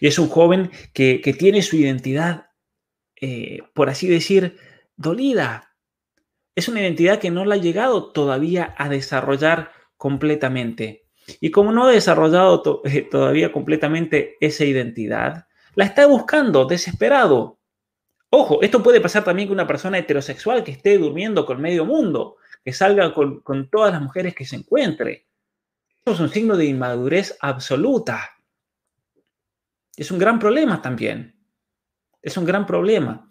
[0.01, 2.51] Y es un joven que, tiene su identidad,
[3.21, 4.57] eh, por así decir,
[5.01, 5.75] dolida.
[6.55, 11.07] Es una identidad que no la ha llegado todavía a desarrollar completamente.
[11.41, 12.63] Y como no ha desarrollado
[13.11, 17.59] todavía completamente esa identidad, la está buscando desesperado.
[18.29, 22.37] Ojo, esto puede pasar también con una persona heterosexual que esté durmiendo con medio mundo,
[22.63, 25.27] que salga con, todas las mujeres que se encuentre.
[26.05, 28.37] Eso es un signo de inmadurez absoluta.
[29.97, 31.37] Es un gran problema también.
[32.21, 33.30] Es un gran problema.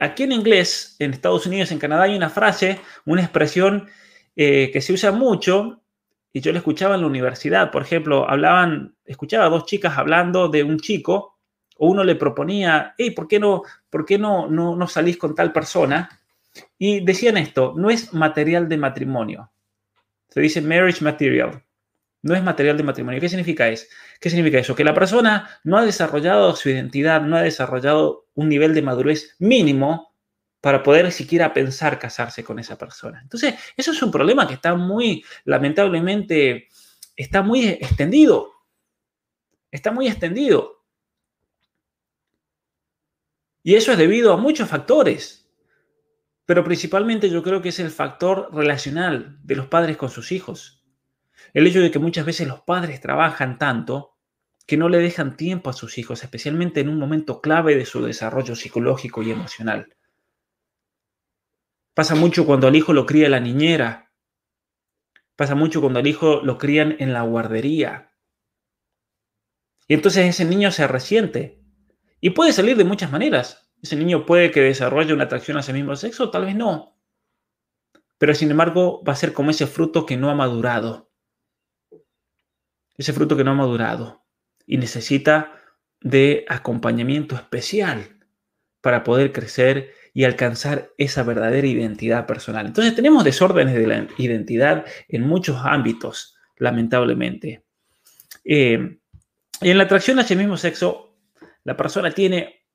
[0.00, 3.88] Aquí en inglés, en Estados Unidos, en Canadá, hay una frase, una expresión
[4.36, 5.82] eh, que se usa mucho
[6.32, 7.70] y yo la escuchaba en la universidad.
[7.70, 11.38] Por ejemplo, hablaban, escuchaba a dos chicas hablando de un chico
[11.76, 15.34] o uno le proponía, hey, ¿por qué, no, por qué no, no, no salís con
[15.34, 16.20] tal persona?
[16.78, 19.52] Y decían esto, no es material de matrimonio.
[20.28, 21.62] Se dice marriage material.
[22.22, 23.20] No es material de matrimonio.
[23.20, 23.86] ¿Qué significa, eso?
[24.20, 24.74] ¿Qué significa eso?
[24.74, 29.36] Que la persona no ha desarrollado su identidad, no ha desarrollado un nivel de madurez
[29.38, 30.12] mínimo
[30.60, 33.20] para poder siquiera pensar casarse con esa persona.
[33.20, 36.68] Entonces, eso es un problema que está muy, lamentablemente,
[37.16, 38.52] está muy extendido.
[39.70, 40.84] Está muy extendido.
[43.64, 45.50] Y eso es debido a muchos factores,
[46.46, 50.84] pero principalmente yo creo que es el factor relacional de los padres con sus hijos.
[51.54, 54.11] El hecho de que muchas veces los padres trabajan tanto
[54.66, 58.02] que no le dejan tiempo a sus hijos, especialmente en un momento clave de su
[58.02, 59.96] desarrollo psicológico y emocional.
[61.94, 64.12] Pasa mucho cuando al hijo lo cría la niñera.
[65.36, 68.12] Pasa mucho cuando al hijo lo crían en la guardería.
[69.88, 71.60] Y entonces ese niño se resiente
[72.20, 73.70] y puede salir de muchas maneras.
[73.82, 76.96] Ese niño puede que desarrolle una atracción hacia el mismo sexo, tal vez no.
[78.16, 81.10] Pero sin embargo va a ser como ese fruto que no ha madurado.
[82.96, 84.21] Ese fruto que no ha madurado.
[84.66, 85.52] Y necesita
[86.00, 88.18] de acompañamiento especial
[88.80, 92.66] para poder crecer y alcanzar esa verdadera identidad personal.
[92.66, 97.64] Entonces tenemos desórdenes de la identidad en muchos ámbitos, lamentablemente.
[98.44, 98.98] Eh,
[99.60, 101.12] y en la atracción hacia el mismo sexo
[101.64, 102.66] la persona tiene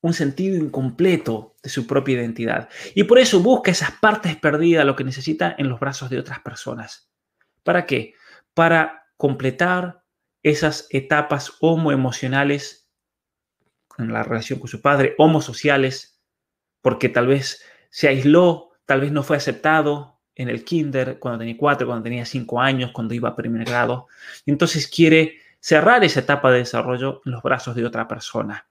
[0.00, 4.96] un sentido incompleto de su propia identidad y por eso busca esas partes perdidas, lo
[4.96, 7.08] que necesita en los brazos de otras personas.
[7.62, 8.14] ¿Para qué?
[8.52, 10.01] Para completar
[10.42, 12.90] esas etapas homoemocionales
[13.98, 16.20] en la relación con su padre, homosociales,
[16.80, 21.56] porque tal vez se aisló, tal vez no fue aceptado en el kinder cuando tenía
[21.56, 24.08] cuatro, cuando tenía cinco años, cuando iba a primer grado.
[24.44, 28.66] Y entonces quiere cerrar esa etapa de desarrollo en los brazos de otra persona.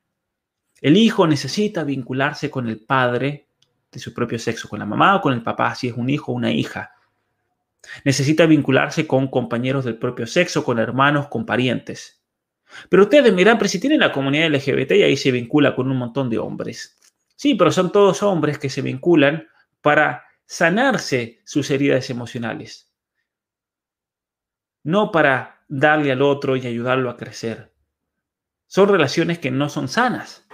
[0.81, 3.47] El hijo necesita vincularse con el padre
[3.91, 6.31] de su propio sexo, con la mamá o con el papá, si es un hijo
[6.31, 6.91] o una hija.
[8.05, 12.21] Necesita vincularse con compañeros del propio sexo, con hermanos, con parientes.
[12.89, 15.97] Pero ustedes miran, pero si tienen la comunidad LGBT y ahí se vincula con un
[15.97, 16.97] montón de hombres.
[17.35, 19.47] Sí, pero son todos hombres que se vinculan
[19.81, 22.93] para sanarse sus heridas emocionales.
[24.83, 27.73] No para darle al otro y ayudarlo a crecer.
[28.67, 30.47] Son relaciones que no son sanas.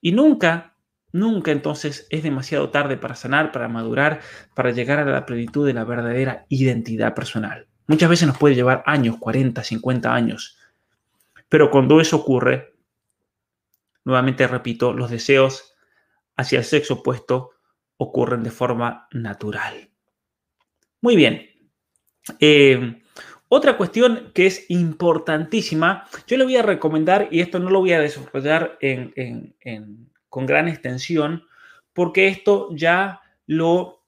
[0.00, 0.73] Y nunca,
[1.14, 4.20] nunca entonces es demasiado tarde para sanar, para madurar,
[4.52, 7.68] para llegar a la plenitud de la verdadera identidad personal.
[7.86, 10.58] Muchas veces nos puede llevar años, 40, 50 años.
[11.48, 12.74] Pero cuando eso ocurre,
[14.04, 15.76] nuevamente repito, los deseos
[16.36, 17.52] hacia el sexo opuesto
[17.96, 19.88] ocurren de forma natural.
[21.00, 21.48] Con bien.
[22.40, 23.02] Eh,
[23.48, 27.92] otra cuestión que es importantísima, yo le voy a recomendar, y esto no lo voy
[27.92, 28.78] a desarrollar
[30.34, 31.44] con gran extensión,
[31.92, 34.02] porque esto ya lo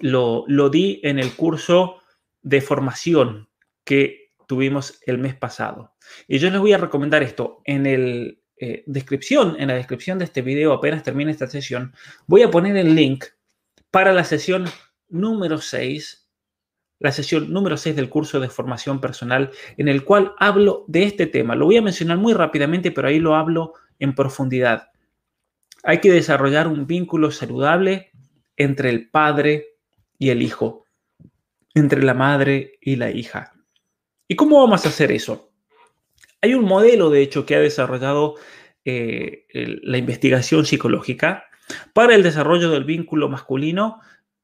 [0.00, 1.96] lo, lo di en el curso
[2.42, 3.48] de formación
[3.82, 5.94] que tuvimos el mes pasado.
[6.28, 7.60] Y yo les voy a recomendar esto.
[7.64, 11.92] En el eh, descripción, en la descripción de este video, apenas termine esta sesión,
[12.28, 13.24] voy a poner el link
[13.90, 14.66] para la sesión
[15.08, 16.30] número 6,
[17.00, 21.26] la sesión número 6 del curso de formación personal, en el cual hablo de este
[21.26, 21.56] tema.
[21.56, 24.92] Lo voy a mencionar muy rápidamente, pero ahí lo hablo en profundidad.
[25.88, 28.10] Hay que desarrollar un vínculo saludable
[28.58, 29.68] entre el padre
[30.18, 30.84] y el hijo,
[31.72, 33.54] entre la madre y la hija.
[34.28, 35.50] ¿Y cómo vamos a hacer eso?
[36.42, 38.34] Hay un modelo, de hecho, que ha desarrollado
[38.84, 41.44] eh, la investigación psicológica
[41.94, 43.98] para el desarrollo del vínculo masculino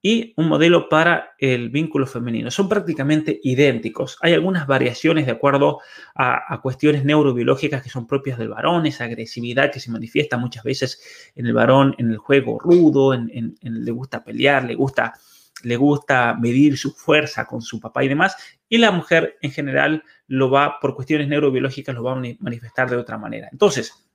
[0.07, 2.51] y un modelo para el vínculo femenino.
[2.51, 4.19] Son prácticamente idénticos.
[4.21, 5.81] Hay algunas variaciones de acuerdo
[6.15, 11.33] a, cuestiones neurobiológicas que son propias del varón, esa agresividad que se manifiesta muchas veces
[11.35, 15.15] en el varón en el juego rudo, en, le gusta pelear, le gusta,
[15.63, 18.37] le gusta medir su fuerza con su papá y demás,
[18.69, 22.97] y la mujer en general lo va, por cuestiones neurobiológicas, lo va a manifestar de
[22.97, 23.49] otra manera.
[23.51, 24.07] Entonces,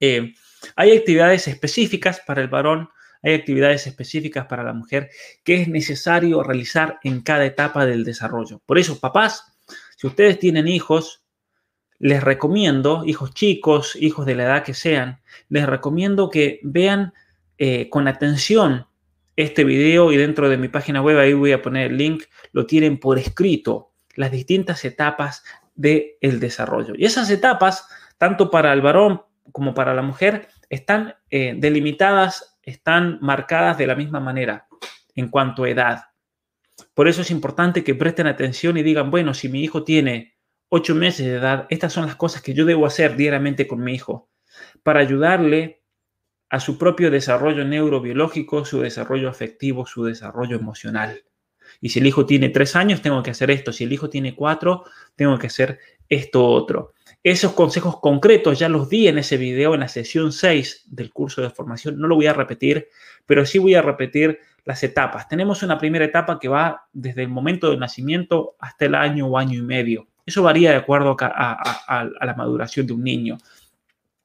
[0.00, 0.34] eh,
[0.74, 2.88] hay actividades específicas para el varón,
[3.24, 5.10] hay actividades específicas para la mujer
[5.42, 8.60] que es necesario realizar en cada etapa del desarrollo.
[8.66, 9.56] Por eso, papás,
[9.96, 11.24] si ustedes tienen hijos,
[11.98, 17.14] les recomiendo, hijos chicos, hijos de la edad que sean, les recomiendo que vean
[17.56, 18.86] eh, con atención
[19.36, 22.66] este video y dentro de mi página web, ahí voy a poner el link, lo
[22.66, 25.42] tienen por escrito, las distintas etapas
[25.74, 26.94] del desarrollo.
[26.96, 33.18] Y esas etapas, tanto para el varón como para la mujer, están eh, delimitadas están
[33.20, 34.66] marcadas de la misma manera
[35.14, 36.04] en cuanto a edad.
[36.92, 40.34] Por eso es importante que presten atención y digan, bueno, si mi hijo tiene
[40.68, 43.94] ocho meses de edad, estas son las cosas que yo debo hacer diariamente con mi
[43.94, 44.28] hijo
[44.82, 45.82] para ayudarle
[46.50, 51.24] a su propio desarrollo neurobiológico, su desarrollo afectivo, su desarrollo emocional.
[51.80, 53.72] Y si el hijo tiene tres años, tengo que hacer esto.
[53.72, 54.84] Si el hijo tiene cuatro,
[55.16, 56.92] tengo que hacer esto otro.
[57.22, 61.40] Esos consejos concretos ya los di en ese video, en la sesión 6 del curso
[61.40, 61.98] de formación.
[61.98, 62.88] No lo voy a repetir,
[63.24, 65.28] pero sí voy a repetir las etapas.
[65.28, 69.38] Tenemos una primera etapa que va desde el momento del nacimiento hasta el año o
[69.38, 70.06] año y medio.
[70.26, 73.38] Eso varía de acuerdo a, la maduración de un niño.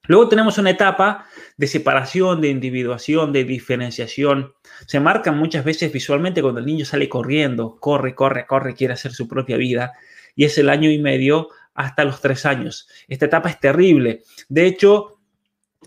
[0.03, 4.53] Luego tenemos una etapa de separación, de individuación, de diferenciación.
[4.87, 9.11] Se marcan muchas veces visualmente cuando el niño sale corriendo, corre, corre, corre, quiere hacer
[9.11, 9.93] su propia vida.
[10.35, 12.89] Y es el año y medio hasta los tres años.
[13.07, 14.23] Esta etapa es terrible.
[14.49, 15.17] De hecho,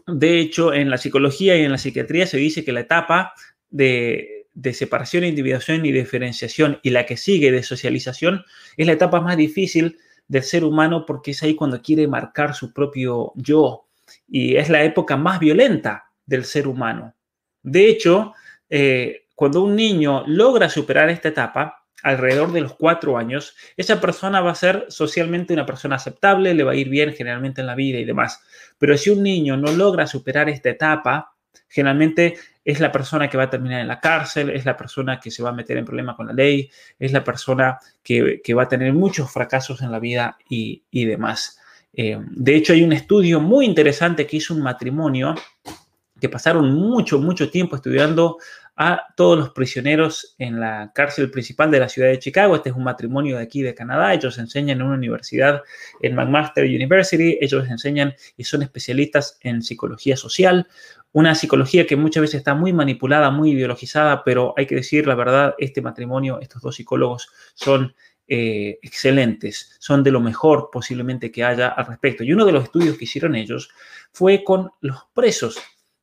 [0.06, 3.34] de hecho, en la psicología y en la psiquiatría se dice que la etapa
[3.68, 8.42] de, separación, individuación y diferenciación y la que sigue de socialización
[8.78, 12.72] es la etapa más difícil del ser humano porque es ahí cuando quiere marcar su
[12.72, 13.84] propio yo
[14.26, 17.14] y es la época más violenta del ser humano.
[17.62, 18.32] De hecho,
[18.70, 24.40] eh, cuando un niño logra superar esta etapa, alrededor de los cuatro años, esa persona
[24.40, 27.74] va a ser socialmente una persona aceptable, le va a ir bien generalmente en la
[27.74, 28.42] vida y demás.
[28.78, 31.34] Pero si un niño no logra superar esta etapa,
[31.68, 32.34] generalmente
[32.64, 35.42] es la persona que va a terminar en la cárcel, es la persona que se
[35.42, 38.92] va a meter en problemas con la ley, es la persona que, va a tener
[38.92, 41.58] muchos fracasos en la vida y, demás.
[41.92, 45.34] Eh, de hecho, hay un estudio muy interesante que hizo un matrimonio
[46.20, 48.38] que pasaron mucho, mucho tiempo estudiando
[48.84, 52.56] a todos los prisioneros en la cárcel principal de la ciudad de Chicago.
[52.56, 54.12] Este es un matrimonio de aquí de Canadá.
[54.12, 55.62] Ellos enseñan en una universidad,
[56.00, 57.38] en McMaster University.
[57.40, 60.66] Ellos enseñan y son especialistas en psicología social.
[61.12, 65.14] Una psicología que muchas veces está muy manipulada, muy ideologizada, pero hay que decir la
[65.14, 67.94] verdad, este matrimonio, estos dos psicólogos son
[68.26, 72.24] eh, excelentes, son de lo mejor posiblemente que haya al respecto.
[72.24, 73.70] Y uno de los estudios que hicieron ellos
[74.10, 75.56] fue con los presos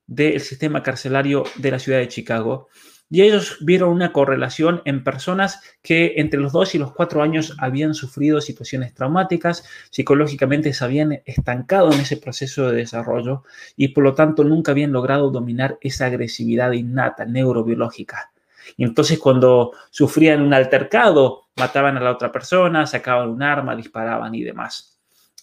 [0.10, 2.67] del sistema carcelario de la ciudad de Chicago.
[3.12, 7.56] Y ellos vieron una correlación en personas que entre los dos y los cuatro años
[7.60, 13.43] habían sufrido situaciones traumáticas, psicológicamente se habían estancado en ese proceso de desarrollo
[13.76, 18.32] y por lo tanto nunca habían logrado dominar esa agresividad innata, neurobiológica.
[18.78, 24.36] Y entonces cuando sufrían un altercado, mataban a la otra persona, sacaban un arma, disparaban
[24.36, 24.88] y demás.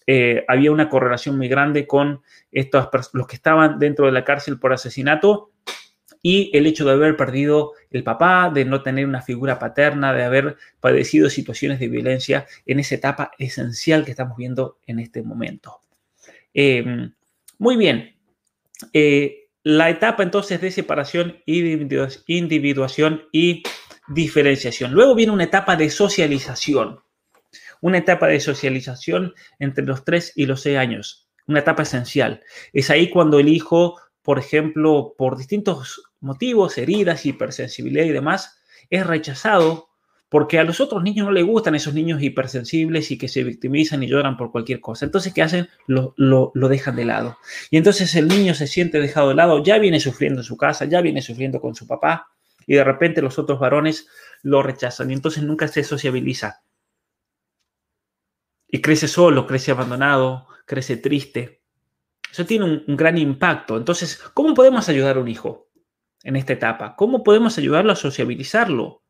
[0.07, 4.59] Eh, había una correlación muy grande con estos, los que estaban dentro de la cárcel
[4.59, 5.51] por asesinato
[6.23, 10.25] y el hecho de haber perdido el papá, de no tener una figura paterna, de
[10.25, 15.81] haber padecido situaciones de violencia en esa etapa esencial que estamos viendo en este momento.
[16.53, 17.13] Em,
[17.59, 18.17] muy bien.
[18.93, 23.63] Eh, la etapa entonces de separación, individuación y
[24.09, 24.93] diferenciación.
[24.93, 27.01] Luego viene una etapa de socialización
[27.81, 32.43] una etapa de socialización entre los 3 y los 6 años, una etapa esencial.
[32.73, 38.61] Es ahí cuando el hijo, por ejemplo, por distintos motivos, heridas, hipersensibilidad y demás,
[38.91, 39.89] es rechazado
[40.29, 44.03] porque a los otros niños no les gustan esos niños hipersensibles y que se victimizan
[44.03, 45.05] y lloran por cualquier cosa.
[45.05, 45.69] Entonces, ¿qué hacen?
[45.87, 47.39] Lo, lo, dejan de lado.
[47.71, 50.85] Y entonces el niño se siente dejado de lado, ya viene sufriendo en su casa,
[50.85, 52.29] ya viene sufriendo con su papá,
[52.67, 54.09] y de repente los otros varones
[54.43, 56.63] lo rechazan y entonces nunca se sociabiliza.
[58.69, 61.63] Y crece solo, crece abandonado, crece triste.
[62.31, 63.77] Eso tiene un, gran impacto.
[63.77, 65.69] Entonces, ¿cómo podemos ayudar a un hijo
[66.23, 66.97] en esta etapa?
[66.97, 69.03] ¿Cómo podemos ayudarlo a sociabilizarlo?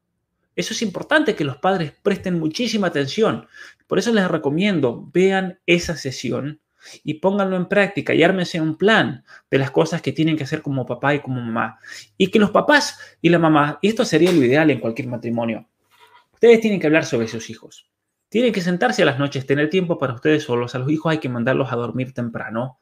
[0.54, 3.46] Eso es importante que los padres presten muchísima atención.
[3.86, 6.61] Por eso les recomiendo, vean esa sesión
[7.02, 10.62] y pónganlo en práctica y ármense un plan de las cosas que tienen que hacer
[10.62, 11.78] como papá y como mamá.
[12.16, 15.68] Y que los papás y la mamá, y esto sería lo ideal en cualquier matrimonio,
[16.32, 17.90] ustedes tienen que hablar sobre sus hijos.
[18.28, 20.74] Tienen que sentarse a las noches, tener tiempo para ustedes solos.
[20.74, 22.80] A los hijos hay que mandarlos a dormir temprano,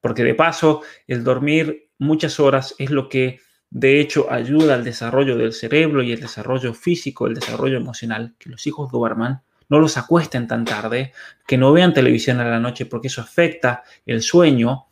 [0.00, 3.40] porque de paso el dormir muchas horas es lo que
[3.70, 8.50] de hecho ayuda al desarrollo del cerebro y el desarrollo físico, el desarrollo emocional, que
[8.50, 11.12] los hijos duerman, no los acuesten tan tarde,
[11.46, 14.86] que no vean televisión a la noche porque eso afecta el sueño.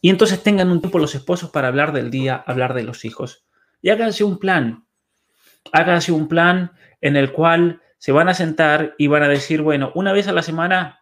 [0.00, 3.44] Y entonces tengan un tiempo los esposos para hablar del día, hablar de los hijos.
[3.80, 4.84] Y háganse un plan.
[5.70, 9.92] Háganse un plan en el cual se van a sentar y van a decir, bueno,
[9.94, 10.98] una vez a la semana,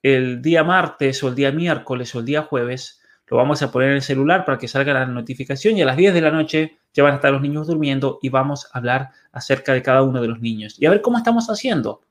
[0.00, 3.88] el día martes o el día miércoles o el día jueves, lo vamos a poner
[3.88, 6.78] en el celular para que salga la notificación y a las 10 de la noche
[6.94, 10.22] ya van a estar los niños durmiendo y vamos a hablar acerca de cada uno
[10.22, 12.02] de los niños y a ver cómo estamos haciendo.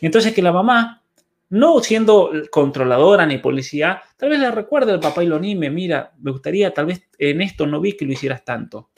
[0.00, 1.02] Y entonces que la mamá,
[1.48, 6.12] no siendo controladora ni policía, tal vez le recuerde al papá y lo anime, mira,
[6.20, 8.90] me gustaría, tal vez en esto no vi que lo hicieras tanto.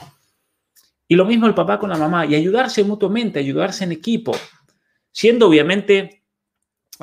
[1.09, 4.33] Y lo mismo el papá con la mamá, y ayudarse mutuamente, ayudarse en equipo,
[5.13, 6.23] siendo obviamente,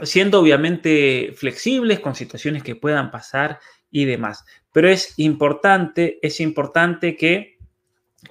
[0.03, 3.59] siendo obviamente flexibles con situaciones que puedan pasar
[3.91, 4.43] y demás.
[4.73, 7.57] Pero es importante, es importante que,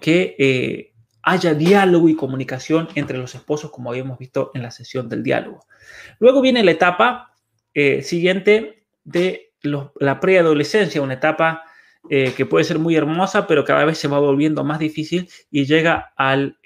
[0.00, 5.08] que eh, haya diálogo y comunicación entre los esposos, como habíamos visto en la sesión
[5.08, 5.66] del diálogo.
[6.18, 7.32] Luego viene la etapa
[7.74, 11.64] eh, siguiente de la preadolescencia, una etapa
[12.08, 15.66] eh, que puede ser muy hermosa, pero cada vez se va volviendo más difícil y
[15.66, 16.58] llega al,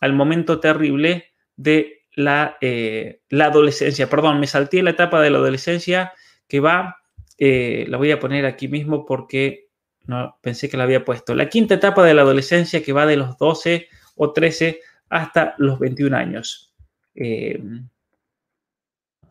[0.00, 4.08] al momento terrible de la, la, adolescencia.
[4.08, 6.12] Perdón, me salté la etapa de la adolescencia
[6.46, 6.96] que va
[7.38, 9.68] eh, la voy a poner aquí mismo porque
[10.06, 11.34] no pensé que la había puesto.
[11.34, 15.78] La quinta etapa de la adolescencia que va de los 12 o 13 hasta los
[15.78, 16.74] 21 años.
[17.14, 17.60] Eh,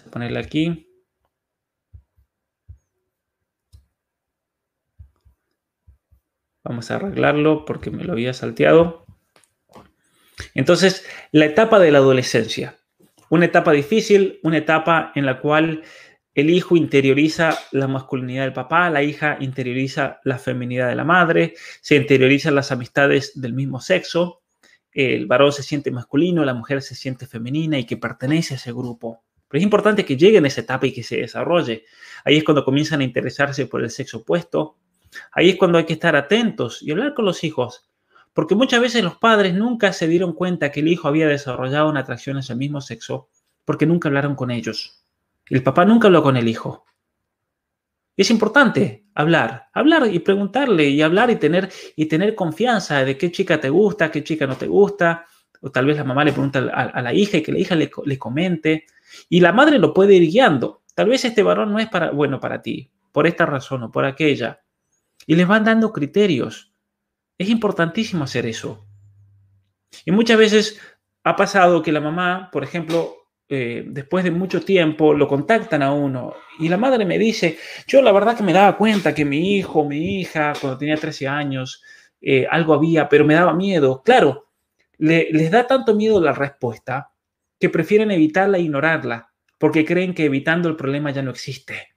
[0.06, 0.90] a ponerla aquí.
[6.64, 9.03] Vamos a arreglarlo porque me lo había salteado.
[10.54, 12.78] Entonces, la etapa de la adolescencia.
[13.30, 15.84] Una etapa difícil, una etapa en la cual
[16.36, 21.54] el hijo interioriza la masculinidad del papá, la hija interioriza la feminidad de la madre,
[21.82, 24.42] se interiorizan las amistades del mismo sexo,
[24.92, 28.72] el varón se siente masculino, la mujer se siente femenina y que pertenece a ese
[28.72, 29.24] grupo.
[29.48, 31.86] Pero es importante que llegue en esa etapa y que se desarrolle.
[32.26, 34.78] Ahí es cuando comienzan a interesarse por el sexo opuesto.
[35.32, 37.88] Ahí es cuando hay que estar atentos y hablar con los hijos.
[38.34, 42.02] Porque muchas veces los padres nunca se dieron cuenta que el hijo había desarrollado una
[42.02, 43.30] atracción hacia el mismo sexo
[43.64, 45.04] porque nunca hablaron con ellos.
[45.48, 46.86] El papá nunca habló con el hijo.
[48.16, 53.32] Es importante hablar, hablar y preguntarle y hablar y tener, y tener confianza de qué
[53.32, 55.26] chica te gusta, qué chica no te gusta.
[55.62, 57.90] O tal vez la mamá le pregunta a, la hija y que la hija le,
[58.06, 58.86] le, comente.
[59.30, 60.82] Y la madre lo puede ir guiando.
[60.94, 64.06] Tal vez este varón no es para, bueno para ti, por esta razón o por
[64.06, 64.62] aquella.
[65.26, 66.73] Y les van dando criterios.
[67.38, 68.86] Es importantísimo hacer eso.
[70.06, 70.80] Y muchas veces
[71.24, 73.16] ha pasado que la mamá, por ejemplo,
[73.50, 77.58] eh, después de mucho tiempo, lo contactan a uno y la madre me dice,
[77.88, 81.28] yo la verdad que me daba cuenta que mi hijo, mi hija, cuando tenía 13
[81.28, 81.84] años,
[82.22, 84.02] eh, algo había, pero me daba miedo.
[84.04, 84.50] Claro,
[84.98, 87.12] les da tanto miedo la respuesta
[87.60, 91.96] que prefieren evitarla e ignorarla, porque creen que evitando el problema ya no existe.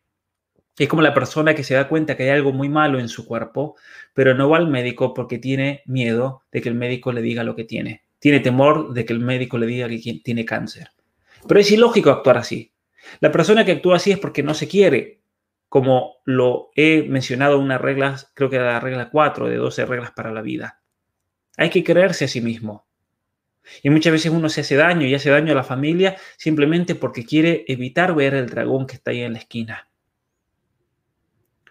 [0.79, 3.25] Es como la persona que se da cuenta que hay algo muy malo en su
[3.25, 3.77] cuerpo,
[4.17, 7.55] pero no va al médico porque tiene miedo de que el médico le diga lo
[7.55, 8.05] que tiene.
[8.19, 10.89] Tiene temor de que el médico le diga que tiene cáncer.
[11.47, 12.73] Pero es ilógico actuar así.
[13.21, 15.21] La persona que actúa así es porque no se quiere,
[15.69, 19.85] como lo he mencionado en una regla, creo que era la regla 4 de 12
[19.85, 20.81] reglas para la vida.
[21.59, 22.87] Hay que creerse a sí mismo.
[23.83, 27.27] Y muchas veces uno se hace daño y hace daño a la familia simplemente porque
[27.27, 29.91] quiere evitar ver el dragón que está ahí en la esquina.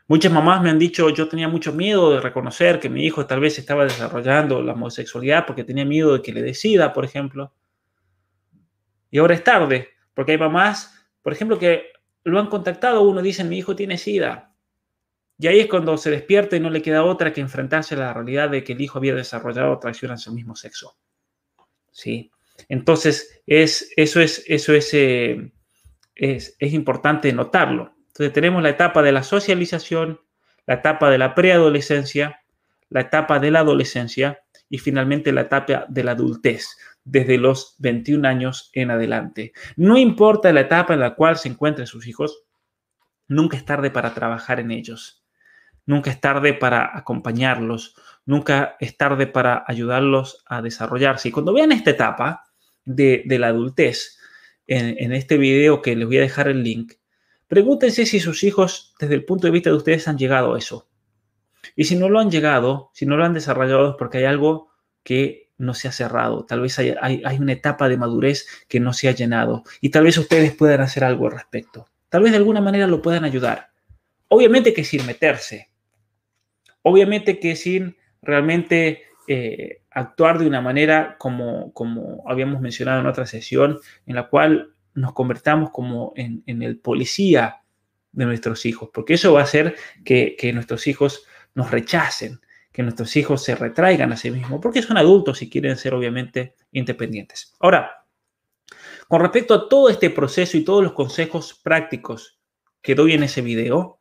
[0.07, 3.39] Muchas mamás me han dicho, yo tenía mucho miedo de reconocer que mi hijo tal
[3.39, 7.53] vez estaba desarrollando la homosexualidad porque tenía miedo de que le decida, por ejemplo.
[9.09, 11.87] Y ahora es tarde, porque hay mamás, por ejemplo, que
[12.23, 14.53] lo han contactado, uno dice, mi hijo tiene SIDA.
[15.39, 18.13] Y ahí es cuando se despierta y no le queda otra que enfrentarse a la
[18.13, 20.97] realidad de que el hijo había desarrollado atracción hacia el mismo sexo.
[21.91, 22.31] ¿sí?
[22.69, 25.51] Entonces, es, eso, es, eso es, eh,
[26.13, 27.94] es, es importante notarlo.
[28.15, 30.21] Entonces, tenemos la etapa de la socialización,
[30.65, 32.39] la etapa de la preadolescencia,
[32.87, 34.39] la etapa de la adolescencia
[34.69, 39.51] y finalmente la etapa de la adultez, desde los 21 años en adelante.
[39.75, 42.45] No importa la etapa en la cual se encuentren sus hijos,
[43.27, 45.21] nunca es tarde para trabajar en ellos.
[45.85, 47.95] Nunca es tarde para acompañarlos,
[48.25, 51.27] nunca es tarde para ayudarlos a desarrollarse.
[51.27, 52.45] Y cuando vean esta etapa
[52.85, 54.17] de, la adultez,
[54.67, 56.93] en, en, este video que les voy a dejar el link,
[57.47, 60.87] pregúntense si sus hijos, desde el punto de vista de ustedes, han llegado a eso.
[61.75, 64.69] Y si no lo han llegado, si no lo han desarrollado, es porque hay algo
[65.03, 66.45] que no se ha cerrado.
[66.45, 69.63] Tal vez hay, hay, una etapa de madurez que no se ha llenado.
[69.81, 71.87] Y tal vez ustedes puedan hacer algo al respecto.
[72.09, 73.69] Tal vez de alguna manera lo puedan ayudar.
[74.27, 75.69] Obviamente que sin meterse.
[76.81, 83.25] Obviamente que sin realmente eh, actuar de una manera como, como habíamos mencionado en otra
[83.25, 87.61] sesión, en la cual nos convertamos como en, el policía
[88.11, 92.39] de nuestros hijos, porque eso va a hacer que, nuestros hijos nos rechacen,
[92.71, 96.55] que nuestros hijos se retraigan a sí mismos, porque son adultos y quieren ser obviamente
[96.71, 97.53] independientes.
[97.59, 98.05] Ahora,
[99.07, 102.39] con respecto a todo este proceso y todos los consejos prácticos
[102.81, 103.99] que doy en ese video,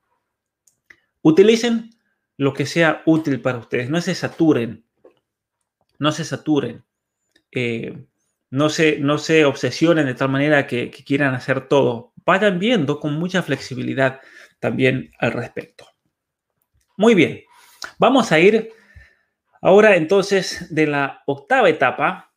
[1.22, 1.90] utilicen
[2.36, 4.84] lo que sea útil para ustedes, no se saturen,
[5.98, 6.84] no se saturen,
[7.50, 8.04] eh,
[8.54, 13.00] no, se, no se obsesionen de tal manera que, que quieran hacer todo, vayan viendo
[13.00, 14.20] con mucha flexibilidad
[14.60, 15.88] también al respecto.
[16.96, 17.42] Muy bien,
[17.98, 18.70] vamos a ir
[19.60, 22.32] ahora entonces de la octava etapa.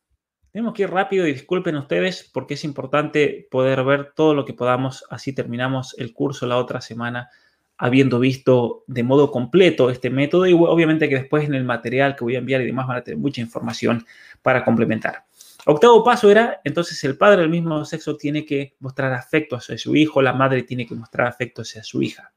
[0.50, 4.54] Tenemos que ir rápido y disculpen ustedes porque es importante poder ver todo lo que
[4.54, 7.30] podamos, así terminamos el curso la otra semana
[7.76, 12.24] habiendo visto de modo completo este método y obviamente que después en el material que
[12.24, 14.04] voy a enviar y demás van a tener mucha información
[14.42, 15.27] para complementar.
[15.70, 19.94] Octavo paso era, entonces el padre del mismo sexo tiene que mostrar afecto hacia su
[19.94, 22.32] hijo, la madre tiene que mostrar afecto hacia su hija.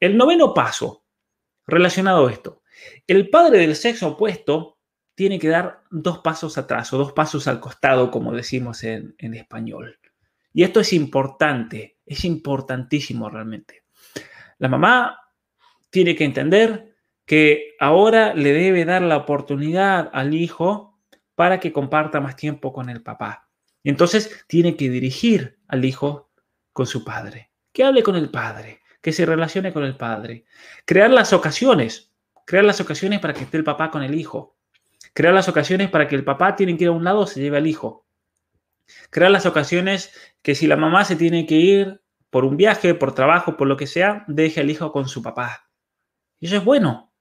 [0.00, 1.02] El noveno paso
[1.66, 2.62] Relacionado a esto,
[3.06, 4.78] el padre del sexo opuesto
[5.14, 9.98] tiene que dar dos pasos atrás o dos pasos al costado, como decimos en, español.
[10.52, 13.84] Y esto es importante, es importantísimo realmente.
[14.58, 15.18] La mamá
[15.90, 20.91] tiene que entender que ahora le debe dar la oportunidad al hijo
[21.34, 23.48] para que comparta más tiempo con el papá.
[23.84, 26.30] Entonces tiene que dirigir al hijo
[26.72, 30.44] con su padre, que hable con el padre, que se relacione con el padre.
[30.84, 32.12] Crear las ocasiones,
[32.46, 34.56] crear las ocasiones para que esté el papá con el hijo.
[35.12, 37.58] Crear las ocasiones para que el papá tiene que ir a un lado, se lleve
[37.58, 38.06] al hijo.
[39.10, 40.12] Crear las ocasiones
[40.42, 43.76] que si la mamá se tiene que ir por un viaje, por trabajo, por lo
[43.76, 45.68] que sea, deje al hijo con su papá.
[46.40, 47.11] Eso es bueno.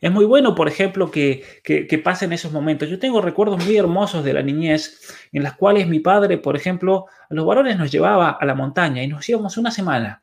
[0.00, 2.88] Es muy bueno, por ejemplo, que, que, que pasen esos momentos.
[2.88, 7.06] Yo tengo recuerdos muy hermosos de la niñez en las cuales mi padre, por ejemplo,
[7.28, 10.22] a los varones nos llevaba a la montaña y nos íbamos una semana.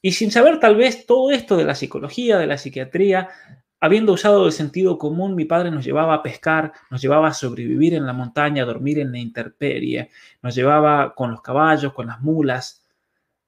[0.00, 3.28] Y sin saber tal vez todo esto de la psicología, de la psiquiatría,
[3.80, 7.94] habiendo usado el sentido común, mi padre nos llevaba a pescar, nos llevaba a sobrevivir
[7.94, 10.10] en la montaña, a dormir en la intemperie,
[10.42, 12.84] nos llevaba con los caballos, con las mulas,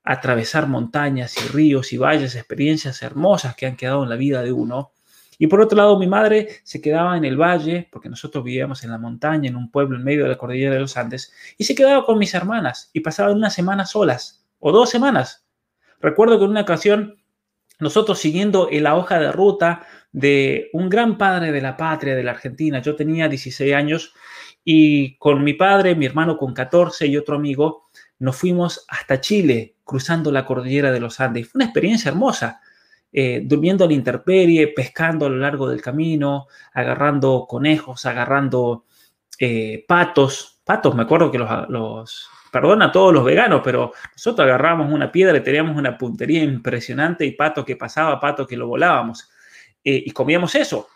[0.04, 4.42] a atravesar montañas y ríos y valles, experiencias hermosas que han quedado en la vida
[4.42, 4.92] de uno.
[5.40, 8.90] Y por otro lado, mi madre se quedaba en el valle, porque nosotros vivíamos en
[8.90, 11.74] la montaña, en un pueblo en medio de la cordillera de los Andes, y se
[11.74, 15.44] quedaba con mis hermanas y pasaban una semana solas, o dos semanas,
[16.00, 17.18] Recuerdo que en una ocasión
[17.78, 22.22] nosotros siguiendo en la hoja de ruta de un gran padre de la patria de
[22.22, 24.14] la Argentina, yo tenía 16 años
[24.64, 27.84] y con mi padre, mi hermano con 14 y otro amigo,
[28.18, 31.48] nos fuimos hasta Chile cruzando la cordillera de los Andes.
[31.48, 32.60] Fue una experiencia hermosa,
[33.12, 38.84] eh, durmiendo a la intemperie, pescando a lo largo del camino, agarrando conejos, agarrando
[39.38, 40.60] eh, patos.
[40.64, 45.38] Patos, me acuerdo que los Perdona a todos los veganos, pero nosotros agarramos una piedra
[45.38, 49.30] y teníamos una puntería impresionante y pato que pasaba, pato que lo volábamos.
[49.84, 50.88] Eh, y comíamos eso.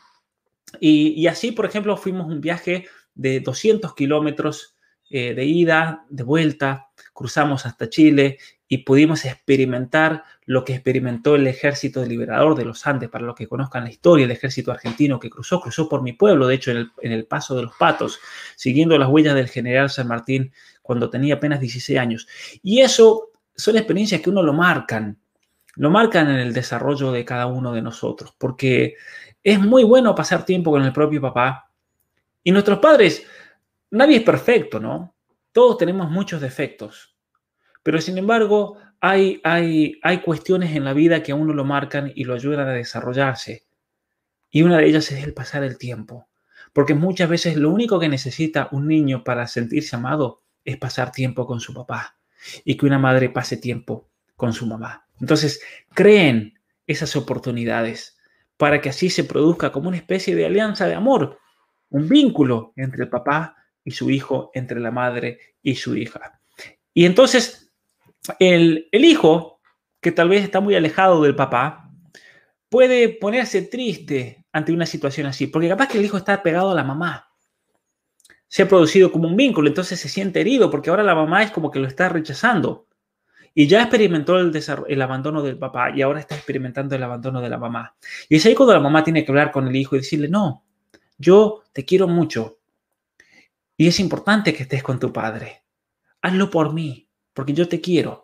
[0.80, 4.76] Y, así, por ejemplo, fuimos un viaje de 200 kilómetros
[5.08, 8.38] de ida, de vuelta, cruzamos hasta Chile
[8.68, 13.10] y pudimos experimentar lo que experimentó el ejército liberador de los Andes.
[13.10, 16.46] Para los que conozcan la historia, el ejército argentino que cruzó, cruzó por mi pueblo,
[16.46, 18.18] de hecho, en el, paso de los patos,
[18.56, 20.52] siguiendo las huellas del general San Martín
[20.82, 22.26] cuando tenía apenas 16 años.
[22.62, 25.18] Y eso son experiencias que uno lo marcan,
[25.76, 28.94] lo marcan en el desarrollo de cada uno de nosotros, porque
[29.42, 31.70] es muy bueno pasar tiempo con el propio papá.
[32.42, 33.26] Y nuestros padres,
[33.90, 35.14] nadie es perfecto, ¿no?
[35.52, 37.13] Todos tenemos muchos defectos.
[37.84, 42.10] Pero sin embargo, hay, hay, hay cuestiones en la vida que a uno lo marcan
[42.16, 43.66] y lo ayudan a desarrollarse.
[44.50, 46.26] Y una de ellas es el pasar el tiempo.
[46.72, 51.46] Porque muchas veces lo único que necesita un niño para sentirse amado es pasar tiempo
[51.46, 52.16] con su papá
[52.64, 55.06] y que una madre pase tiempo con su mamá.
[55.20, 55.60] Entonces,
[55.92, 58.16] creen esas oportunidades
[58.56, 61.38] para que así se produzca como una especie de alianza de amor,
[61.90, 66.40] un vínculo entre el papá y su hijo, entre la madre y su hija.
[66.94, 67.63] Y entonces,
[68.38, 69.60] el, el hijo,
[70.00, 71.90] que tal vez está muy alejado del papá,
[72.68, 76.74] puede ponerse triste ante una situación así, porque capaz que el hijo está pegado a
[76.74, 77.28] la mamá.
[78.48, 81.50] Se ha producido como un vínculo, entonces se siente herido porque ahora la mamá es
[81.50, 82.86] como que lo está rechazando.
[83.54, 84.52] Y ya experimentó el,
[84.88, 87.94] el, abandono del papá y ahora está experimentando el abandono de la mamá.
[88.28, 90.64] Y es ahí cuando la mamá tiene que hablar con el hijo y decirle, no,
[91.16, 92.58] yo te quiero mucho.
[93.76, 95.62] Y es importante que estés con tu padre.
[96.20, 97.03] Hazlo por mí,
[97.34, 98.22] porque yo te quiero.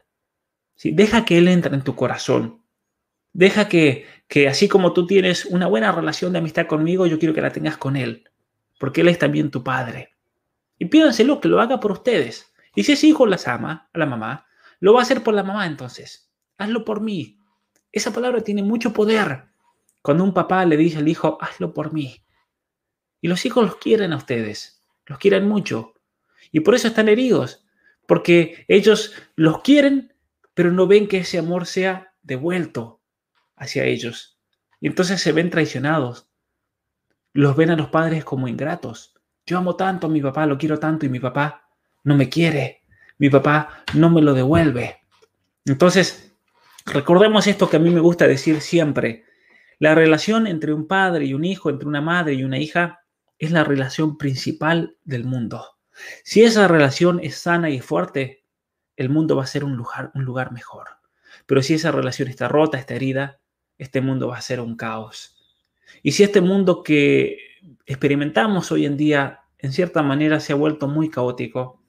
[0.75, 0.93] ¿Sí?
[0.93, 2.63] Deja que él entre en tu corazón.
[3.33, 7.35] Deja que, que así como tú tienes una buena relación de amistad conmigo, yo quiero
[7.35, 8.29] que la tengas con él,
[8.79, 10.17] porque él es también tu padre.
[10.79, 12.53] Y pídanselo que lo haga por ustedes.
[12.75, 14.47] Y si ese hijo las ama, a la mamá,
[14.81, 16.33] lo va a hacer por la mamá entonces.
[16.57, 17.39] Hazlo por mí.
[17.93, 19.45] Esa palabra tiene mucho poder.
[20.03, 22.25] Cuando un papá le dice al hijo, hazlo por mí.
[23.21, 24.83] Y los hijos los quieren a ustedes.
[25.07, 25.95] Los quieren mucho.
[26.51, 27.65] Y por eso están heridos.
[28.11, 30.13] Porque ellos los quieren,
[30.53, 33.01] pero no ven que ese amor sea devuelto
[33.55, 34.41] hacia ellos.
[34.81, 36.29] Y entonces se ven traicionados.
[37.33, 39.15] Los ven a los padres como ingratos.
[39.47, 41.69] Yo amo tanto a mi papá, lo quiero tanto y mi papá
[42.03, 42.81] no me quiere
[43.21, 44.97] mi papá no me lo devuelve.
[45.67, 46.35] Entonces,
[46.87, 49.25] recordemos esto que a mí me gusta decir siempre.
[49.79, 53.01] La relación entre un padre y un hijo, entre una madre y una hija,
[53.39, 55.80] es la relación principal del mundo.
[56.25, 58.45] Si esa relación es sana y fuerte,
[58.97, 60.87] el mundo va a ser un lugar, un lugar mejor.
[61.47, 63.41] Pero si esa relación está rota, está herida,
[63.79, 65.37] este mundo va a ser un caos.
[66.03, 67.39] Y si este mundo que
[67.87, 71.83] experimentamos hoy en día en cierta manera se ha vuelto muy caótico,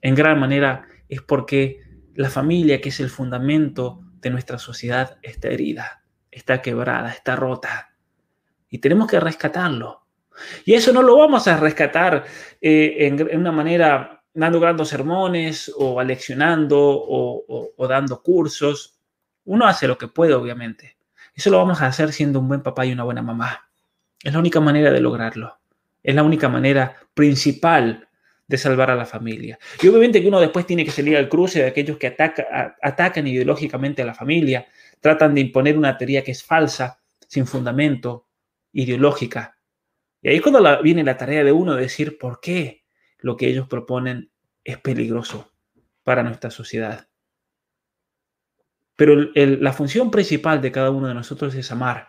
[0.00, 1.82] en gran manera es porque
[2.14, 7.94] la familia, que es el fundamento de nuestra sociedad, está herida, está quebrada, está rota.
[8.68, 10.03] Y tenemos que rescatarlo.
[10.64, 12.24] Y eso no lo vamos a rescatar
[12.60, 18.98] eh, en, una manera dando grandes sermones o aleccionando o, o dando cursos.
[19.44, 20.96] Uno hace lo que puede, obviamente.
[21.34, 23.68] Eso lo vamos a hacer siendo un buen papá y una buena mamá.
[24.22, 25.58] Es la única manera de lograrlo.
[26.02, 28.08] Es la única manera principal
[28.46, 29.58] de salvar a la familia.
[29.82, 32.14] Y obviamente que uno después tiene que salir al cruce de aquellos que
[32.82, 34.66] atacan ideológicamente a la familia,
[35.00, 38.26] tratan de imponer una teoría que es falsa, sin fundamento,
[38.72, 39.53] ideológica.
[40.24, 42.86] Y ahí es cuando viene la tarea de uno de decir por qué
[43.18, 44.32] lo que ellos proponen
[44.64, 45.52] es peligroso
[46.02, 47.08] para nuestra sociedad.
[48.96, 52.08] Pero la función principal de cada uno de nosotros es amar.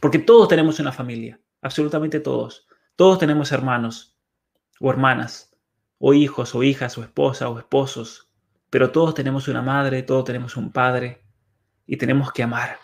[0.00, 2.68] Porque todos tenemos una familia, absolutamente todos.
[2.94, 4.18] Todos tenemos hermanos,
[4.78, 5.56] o hermanas,
[5.96, 8.30] o hijos, o hijas, o esposas, o esposos,
[8.68, 11.24] pero todos tenemos una madre, todos tenemos un padre,
[11.86, 12.78] y tenemos que amar.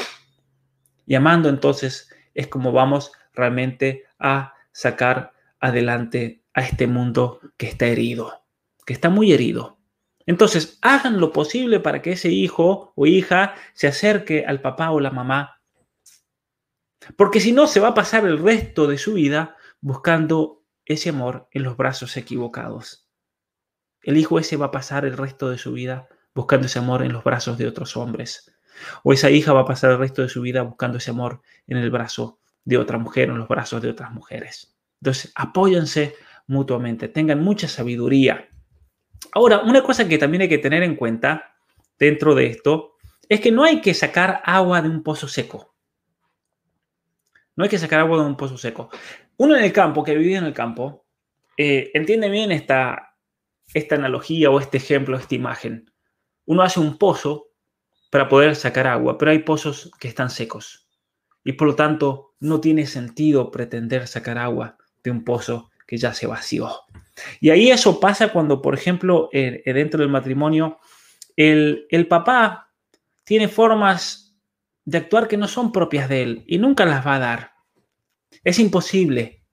[1.04, 7.86] Y amando entonces es como vamos realmente a sacar adelante a este mundo que está
[7.86, 8.44] herido,
[8.86, 9.78] que está muy herido.
[10.26, 15.00] Entonces, hagan lo posible para que ese hijo o hija se acerque al papá o
[15.00, 15.60] la mamá,
[17.16, 21.48] porque si no, se va a pasar el resto de su vida buscando ese amor
[21.50, 23.08] en los brazos equivocados.
[24.02, 27.12] El hijo ese va a pasar el resto de su vida buscando ese amor en
[27.12, 28.54] los brazos de otros hombres.
[29.02, 31.76] O esa hija va a pasar el resto de su vida buscando ese amor en
[31.76, 34.76] el brazo de otra mujer en los brazos de otras mujeres.
[35.00, 36.14] Entonces, apóyense
[36.46, 38.48] mutuamente, tengan mucha sabiduría.
[39.32, 41.56] Ahora, una cosa que también hay que tener en cuenta
[41.98, 42.94] dentro de esto
[43.28, 45.74] es que no hay que sacar agua de un pozo seco.
[47.56, 48.90] No hay que sacar agua de un pozo seco.
[49.36, 51.06] Uno en el campo, que vive en el campo,
[51.56, 53.16] eh, entiende bien esta,
[53.72, 55.90] esta analogía o este ejemplo, esta imagen.
[56.46, 57.50] Uno hace un pozo
[58.10, 60.83] para poder sacar agua, pero hay pozos que están secos.
[61.44, 66.14] Y por lo tanto, no tiene sentido pretender sacar agua de un pozo que ya
[66.14, 66.70] se vació.
[67.40, 70.78] Y ahí eso pasa cuando, por ejemplo, dentro del matrimonio,
[71.36, 72.72] el, el papá
[73.24, 74.36] tiene formas
[74.84, 77.52] de actuar que no son propias de él y nunca las va a dar.
[78.42, 79.44] Es imposible.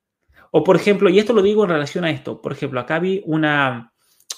[0.52, 3.22] O por ejemplo, y esto lo digo en relación a esto, por ejemplo, acá vi
[3.26, 3.94] una,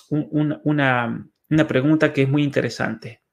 [0.09, 3.23] una, pregunta que es muy interesante.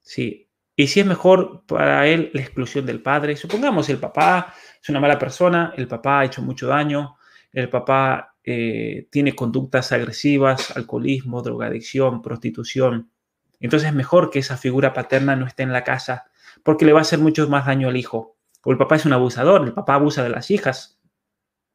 [0.00, 0.48] Sí.
[0.82, 3.36] ¿Y si es mejor para él la exclusión del padre?
[3.36, 4.52] Supongamos el papá
[4.82, 7.18] es una mala persona, el papá ha hecho mucho daño,
[7.52, 13.12] el papá eh, tiene conductas agresivas, alcoholismo, drogadicción, prostitución.
[13.60, 16.24] Entonces es mejor que esa figura paterna no esté en la casa
[16.64, 18.36] porque le va a hacer mucho más daño al hijo.
[18.64, 20.98] O el papá es un abusador, el papá abusa de las hijas.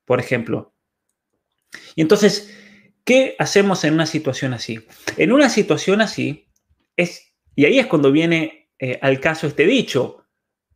[0.04, 0.74] por ejemplo.
[1.96, 2.54] Y entonces,
[3.06, 4.86] ¿qué hacemos en una situación así?
[5.16, 6.50] En una situación así,
[6.98, 10.24] es, y ahí es cuando viene eh, al caso este dicho,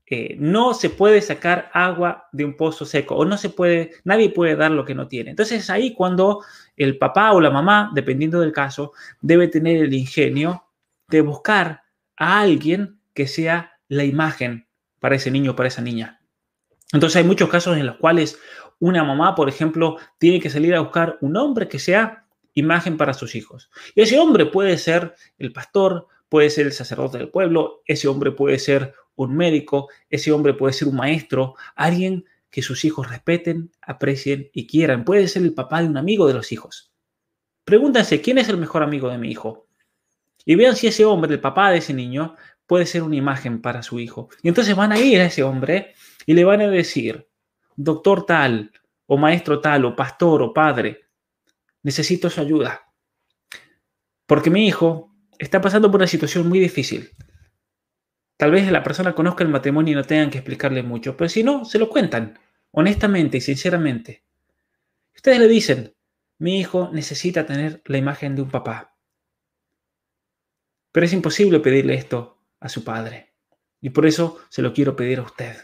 [0.06, 4.30] eh, no se puede sacar agua de un pozo seco o no se puede, nadie
[4.30, 5.30] puede dar lo que no tiene.
[5.30, 6.43] Entonces ahí cuando
[6.76, 8.91] el papá o la mamá, dependiendo del caso,
[9.22, 10.66] debe tener el ingenio
[11.08, 11.84] de buscar
[12.18, 14.68] a alguien que sea la imagen
[14.99, 16.22] para ese niño o para esa niña.
[16.91, 18.38] Entonces hay muchos casos en los cuales
[18.80, 23.14] una mamá, por ejemplo, tiene que salir a buscar un hombre que sea imagen para
[23.14, 23.70] sus hijos.
[23.95, 28.32] Y ese hombre puede ser el pastor, puede ser el sacerdote del pueblo, ese hombre
[28.32, 33.69] puede ser un médico, ese hombre puede ser un maestro, alguien que sus hijos respeten,
[33.82, 35.03] aprecien y quieran.
[35.03, 36.93] Puede ser el papá de un amigo de los hijos.
[37.65, 39.67] Pregúntense, ¿quién es el mejor amigo de mi hijo?
[40.45, 43.84] Y vean si ese hombre, el papá de ese niño, puede ser una imagen para
[43.84, 44.29] su hijo.
[44.41, 47.27] Y entonces van a ir a ese hombre y le van a decir,
[47.75, 48.71] doctor tal,
[49.05, 51.01] o maestro tal, o pastor, o padre,
[51.84, 52.88] necesito su ayuda.
[54.25, 55.11] Porque mi hijo
[55.42, 57.10] está pasando por una situación muy difícil.
[58.38, 61.44] Tal vez la persona conozca el matrimonio y no tengan que explicarle mucho, pero si
[61.44, 62.39] no, se lo cuentan,
[62.72, 64.24] honestamente y sinceramente.
[65.16, 65.96] Ustedes le dicen,
[66.38, 68.96] mi hijo necesita tener la imagen de un papá.
[70.92, 73.34] Pero es imposible pedirle esto a su padre.
[73.80, 75.56] Y por eso se lo quiero pedir a usted.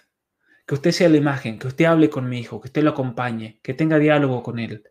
[0.66, 3.60] Que usted sea la imagen, que usted hable con mi hijo, que usted lo acompañe,
[3.64, 4.84] que tenga diálogo con él,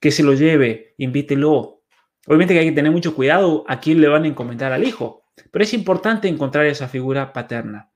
[0.00, 1.81] que se lo lleve, invítelo.
[2.26, 5.24] Obviamente que hay que tener mucho cuidado a quién le van a encomendar al hijo,
[5.50, 7.90] pero es importante encontrar esa figura paterna.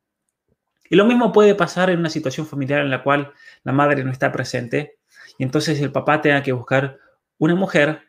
[0.89, 3.33] Y lo mismo puede pasar en una situación familiar en la cual
[3.65, 4.99] la madre no está presente
[5.39, 6.99] y entonces el papá tenga que buscar
[7.39, 8.03] una mujer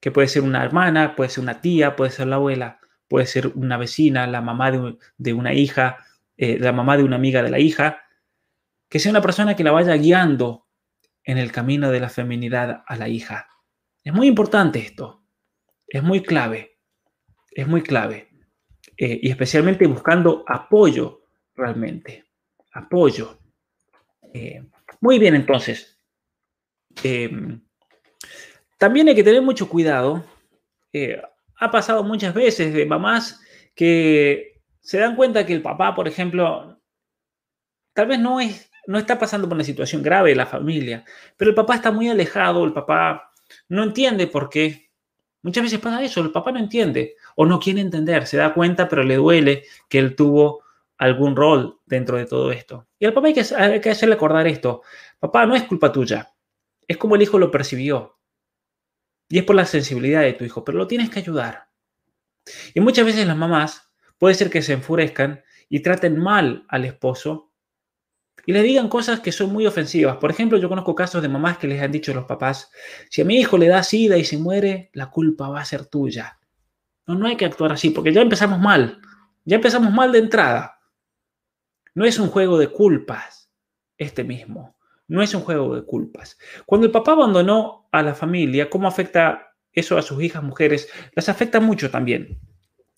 [0.00, 3.48] que puede ser una hermana, puede ser una tía, puede ser la abuela, puede ser
[3.54, 4.72] una vecina, la mamá
[5.16, 5.98] de, una hija,
[6.36, 8.02] eh, la mamá de una amiga de la hija,
[8.88, 10.66] que sea una persona que la vaya guiando
[11.24, 13.48] en el camino de la feminidad a la hija.
[14.02, 15.21] Es muy importante esto,
[15.92, 16.78] es muy clave,
[17.50, 18.30] es muy clave.
[18.96, 22.24] Eh, y especialmente buscando apoyo realmente.
[22.72, 23.38] Apoyo.
[24.32, 24.64] Eh,
[25.02, 26.00] muy bien, entonces.
[27.02, 27.60] Em,
[28.78, 30.24] también hay que tener mucho cuidado.
[30.94, 31.20] Eh,
[31.56, 33.42] ha pasado muchas veces de mamás
[33.74, 36.80] que se dan cuenta que el papá, por ejemplo,
[37.92, 41.04] tal vez no, es, no está pasando por una situación grave de la familia,
[41.36, 43.30] pero el papá está muy alejado, el papá
[43.68, 44.91] no entiende por qué.
[45.42, 48.88] Muchas veces pasa eso, el papá no entiende o no quiere entender, se da cuenta,
[48.88, 50.62] pero le duele que él tuvo
[50.98, 52.86] algún rol dentro de todo esto.
[52.98, 54.82] Y al papá hay que, hay que hacerle acordar esto,
[55.18, 56.32] papá, no es culpa tuya,
[56.86, 58.18] es como el hijo lo percibió.
[59.28, 61.68] Y es por la sensibilidad de tu hijo, pero lo tienes que ayudar.
[62.74, 67.51] Y muchas veces las mamás puede ser que se enfurezcan y traten mal al esposo
[68.46, 70.16] y le digan cosas que son muy ofensivas.
[70.16, 72.70] Por ejemplo, yo conozco casos de mamás que les han dicho a los papás,
[73.10, 75.86] si a mi hijo le da sida y se muere, la culpa va a ser
[75.86, 76.38] tuya.
[77.06, 79.00] No, no hay que actuar así, porque ya empezamos mal.
[79.44, 80.80] Ya empezamos mal de entrada.
[81.94, 83.50] No es un juego de culpas
[83.96, 84.76] este mismo.
[85.08, 86.38] No es un juego de culpas.
[86.64, 90.88] Cuando el papá abandonó a la familia, ¿cómo afecta eso a sus hijas mujeres?
[91.14, 92.40] Las afecta mucho también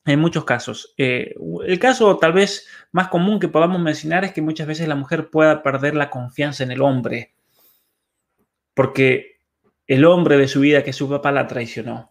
[0.04, 0.94] en muchos casos.
[0.98, 1.34] Eh,
[1.66, 5.30] el caso tal vez más común que podamos mencionar es que muchas veces la mujer
[5.30, 7.34] pueda perder la confianza en el hombre,
[8.74, 9.38] porque
[9.86, 12.10] el hombre de su vida que su papá la traicionó.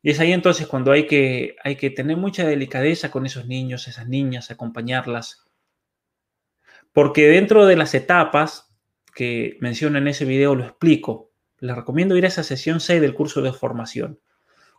[0.00, 3.88] Y es ahí entonces cuando hay que, hay que tener mucha delicadeza con esos niños,
[3.88, 5.44] esas niñas, acompañarlas.
[6.92, 8.68] Porque dentro de las etapas
[9.14, 11.32] que menciono en ese video lo explico.
[11.58, 14.20] Les recomiendo ir a esa sesión 6 del curso de formación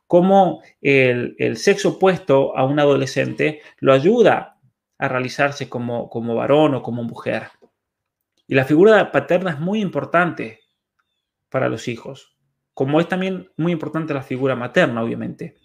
[0.10, 4.58] cómo el, sexo opuesto a un adolescente lo ayuda
[4.98, 7.50] a realizarse como, como varón o como mujer.
[8.48, 10.62] Y la figura paterna es muy importante
[11.48, 12.36] para los hijos,
[12.74, 15.58] como es también muy importante la figura materna, obviamente.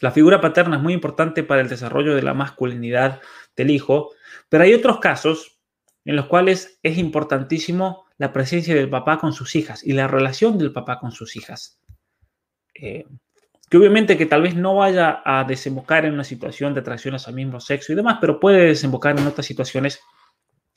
[0.00, 3.20] La figura paterna es muy importante para el desarrollo de la masculinidad
[3.56, 4.12] del hijo,
[4.48, 5.58] pero hay otros casos
[6.04, 10.56] en los cuales es importantísimo la presencia del papá con sus hijas y la relación
[10.56, 11.80] del papá con sus hijas.
[12.74, 13.06] Eh,
[13.68, 17.34] que obviamente que tal vez no vaya a desembocar en una situación de atracciones al
[17.34, 20.00] mismo sexo y demás, pero puede desembocar en otras situaciones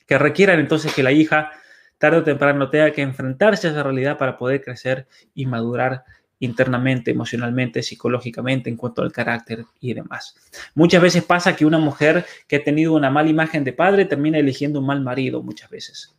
[0.06, 1.52] que requieran entonces que la hija
[1.98, 6.04] tarde o temprano tenga que enfrentarse a esa realidad para poder crecer y madurar
[6.40, 10.34] internamente, emocionalmente, psicológicamente, en cuanto al carácter y demás.
[10.74, 14.38] Muchas veces pasa que una mujer que ha tenido una mala imagen de padre termina
[14.38, 16.16] eligiendo un mal marido muchas veces.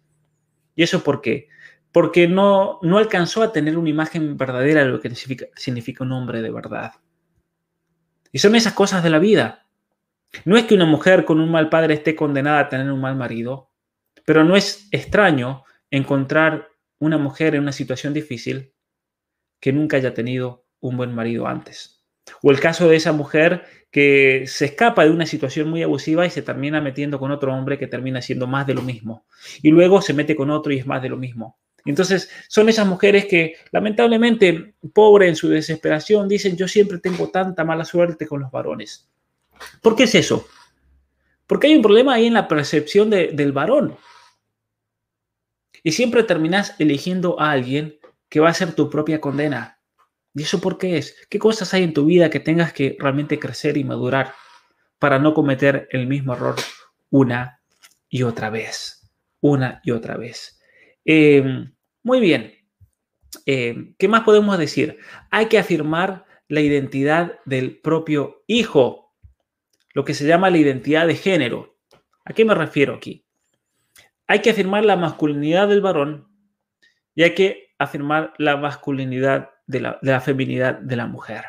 [0.76, 1.50] ¿Y eso por qué?
[2.30, 6.42] No, no alcanzó a tener una imagen verdadera de lo que significa, significa un hombre
[6.42, 6.94] de verdad.
[8.32, 9.68] Y son esas cosas de la vida.
[10.46, 13.16] No es que una mujer con un mal padre esté condenada a tener un mal
[13.16, 13.70] marido,
[14.26, 16.70] pero no es extraño encontrar
[17.00, 18.74] una mujer en una situación difícil
[19.60, 22.04] que nunca haya tenido un buen marido antes.
[22.42, 26.30] O el caso de esa mujer que se escapa de una situación muy abusiva y
[26.30, 29.26] se termina metiendo con otro hombre que termina siendo más de lo mismo.
[29.62, 31.60] Y luego se mete con otro y es más de lo mismo.
[31.86, 37.64] Entonces, son esas mujeres que lamentablemente, pobre en su desesperación, dicen, yo siempre tengo tanta
[37.64, 39.10] mala suerte con los varones.
[39.82, 40.48] ¿Por qué es eso?
[41.48, 43.98] Porque hay un problema ahí en la percepción del varón.
[45.84, 49.80] Y siempre terminas eligiendo a alguien que va a ser tu propia condena.
[50.34, 51.16] ¿Y eso por qué es?
[51.30, 54.34] ¿Qué cosas hay en tu vida que tengas que realmente crecer y madurar
[55.00, 56.56] para no cometer el mismo error
[57.10, 57.60] una
[58.08, 59.12] y otra vez?
[59.42, 60.61] Una y otra vez.
[61.06, 61.74] Em,
[62.04, 62.54] muy bien.
[63.46, 64.98] Em, ¿Qué más podemos decir?
[65.30, 69.14] Hay que afirmar la identidad del propio hijo,
[69.94, 71.78] lo que se llama la identidad de género.
[72.26, 73.26] ¿A qué me refiero aquí?
[74.28, 76.28] Hay que afirmar la masculinidad del varón
[77.16, 81.46] y hay que afirmar la masculinidad de la, de la feminidad de la mujer.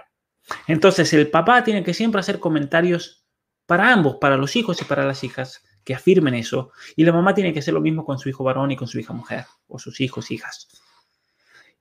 [0.67, 3.27] Entonces, el papá tiene que siempre hacer comentarios
[3.67, 6.73] para ambos, para los hijos y para las hijas, que afirmen eso.
[6.97, 8.99] Y la mamá tiene que hacer lo mismo con su hijo varón y con su
[8.99, 10.69] hija mujer, o sus hijos, hijas.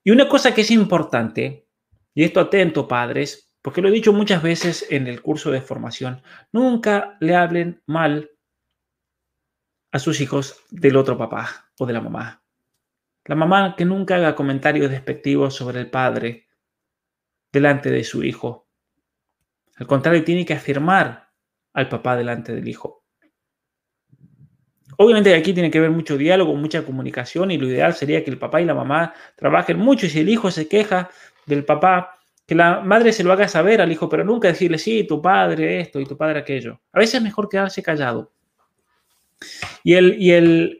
[0.04, 1.68] Y una cosa que es importante,
[2.14, 6.22] y esto atento padres, porque lo he dicho muchas veces en el curso de formación,
[6.50, 8.30] nunca le hablen mal
[9.92, 12.42] a sus hijos del otro papá o de la mamá.
[13.24, 16.48] La mamá que nunca haga comentarios despectivos sobre el padre
[17.52, 18.68] delante de su hijo.
[19.76, 21.30] Al contrario, tiene que afirmar
[21.72, 23.01] al papá delante del hijo.
[24.98, 28.38] Obviamente aquí tiene que haber mucho diálogo, mucha comunicación y lo ideal sería que el
[28.38, 31.10] papá y la mamá trabajen mucho y si el hijo se queja
[31.46, 35.04] del papá, que la madre se lo haga saber al hijo, pero nunca decirle, sí,
[35.04, 36.80] tu padre esto y tu padre aquello.
[36.92, 38.32] A veces es mejor quedarse callado.
[39.82, 40.78] Y el, y el,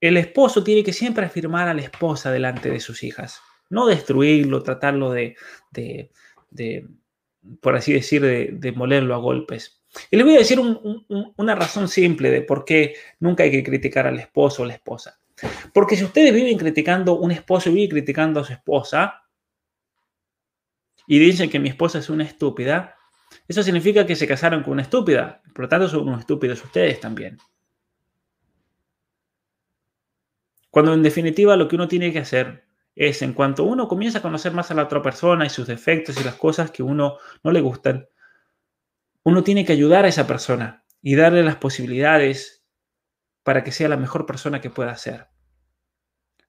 [0.00, 4.62] el, esposo tiene que siempre afirmar a la esposa delante de sus hijas, no destruirlo,
[4.62, 5.36] tratarlo de,
[5.72, 6.10] de,
[6.50, 6.86] de
[7.60, 9.83] por así decir, de, de molerlo a golpes.
[10.10, 14.06] Y les voy a decir una razón simple de por qué nunca hay que criticar
[14.06, 15.20] al esposo o la esposa.
[15.72, 19.24] Porque si ustedes viven criticando un esposo y viven criticando a su esposa
[21.06, 22.96] y dicen que mi esposa es una estúpida,
[23.48, 25.42] eso significa que se casaron con una estúpida.
[25.52, 27.38] Por lo tanto, son unos estúpidos ustedes también.
[30.70, 32.64] Cuando en definitiva lo que uno tiene que hacer
[32.96, 36.20] es, en cuanto uno comienza a conocer más a la otra persona y sus defectos
[36.20, 38.08] y las cosas que uno no le gustan,
[39.24, 42.64] uno tiene que ayudar a esa persona y darle las posibilidades
[43.42, 45.28] para que sea la mejor persona que pueda ser.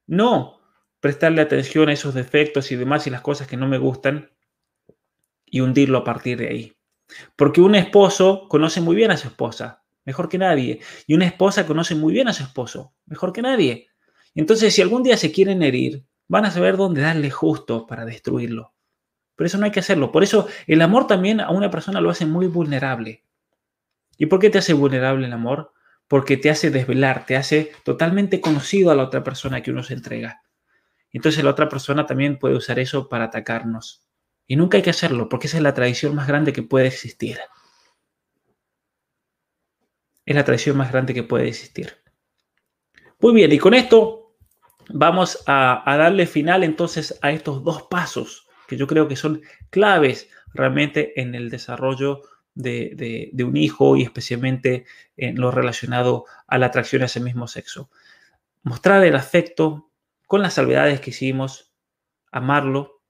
[0.05, 0.61] No
[0.99, 4.31] prestarle atención a esos defectos y demás y las cosas que no me gustan
[5.45, 6.77] y hundirlo a partir de ahí.
[7.35, 10.81] Porque un esposo conoce muy bien a su esposa, mejor que nadie.
[11.07, 13.87] Y una esposa conoce muy bien a su esposo, mejor que nadie.
[14.33, 18.74] Entonces, si algún día se quieren herir, van a saber dónde darle justo para destruirlo.
[19.35, 20.11] Pero eso no hay que hacerlo.
[20.11, 23.23] Por eso el amor también a una persona lo hace muy vulnerable.
[24.17, 25.73] ¿Y por qué te hace vulnerable el amor?
[26.07, 29.93] Porque te hace desvelar, te hace totalmente conocido a la otra persona que uno se
[29.93, 30.41] entrega.
[31.11, 34.05] Entonces la otra persona también puede usar eso para atacarnos.
[34.47, 37.39] Y nunca hay que hacerlo, porque esa es la tradición más grande que puede existir.
[40.25, 41.97] Es la tradición más grande que puede existir.
[43.19, 44.35] Muy bien, y con esto
[44.89, 50.29] vamos a darle final entonces a estos dos pasos que yo creo que son claves
[50.53, 52.21] realmente en el desarrollo
[52.55, 54.85] de, un hijo y especialmente
[55.17, 57.89] en lo relacionado a la atracción hacia el mismo sexo.
[58.63, 59.91] Mostrar el afecto
[60.25, 61.71] con las salvedades que hicimos,
[62.31, 63.01] amarlo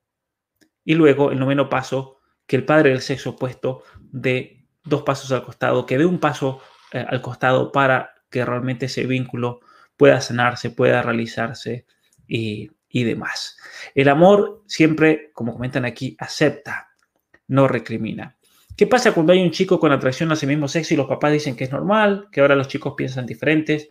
[0.83, 5.43] y luego el noveno paso, que el padre del sexo opuesto dé dos pasos al
[5.43, 9.61] costado, que dé un paso eh, al costado para que realmente ese vínculo
[9.97, 11.85] pueda sanarse, pueda realizarse
[12.27, 13.57] y, y demás.
[13.93, 16.91] El amor siempre, como comentan aquí, acepta,
[17.49, 18.37] no recrimina.
[18.77, 21.33] ¿Qué pasa cuando hay un chico con atracción a ese mismo sexo y los papás
[21.33, 23.89] dicen que es normal, que ahora los chicos piensan diferentes?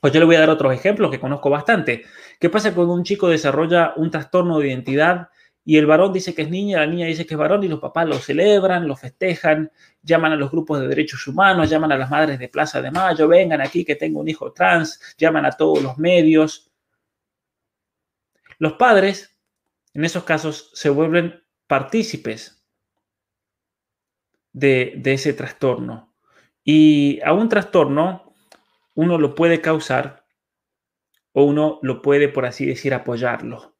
[0.00, 2.04] Pues yo le voy a dar otros ejemplos que conozco bastante.
[2.40, 5.28] ¿Qué pasa cuando un chico desarrolla un trastorno de identidad
[5.62, 7.80] y el varón dice que es niña, la niña dice que es varón y los
[7.80, 9.70] papás lo celebran, lo festejan,
[10.00, 13.28] llaman a los grupos de derechos humanos, llaman a las madres de Plaza de Mayo,
[13.28, 16.71] vengan aquí que tengo un hijo trans, llaman a todos los medios.
[18.62, 19.36] Los padres,
[19.92, 22.64] en esos casos, se vuelven partícipes
[24.52, 26.14] de, ese trastorno.
[26.62, 28.32] Y a un trastorno
[28.94, 30.28] uno lo puede causar
[31.32, 33.74] o uno lo puede, por así decir, apoyarlo.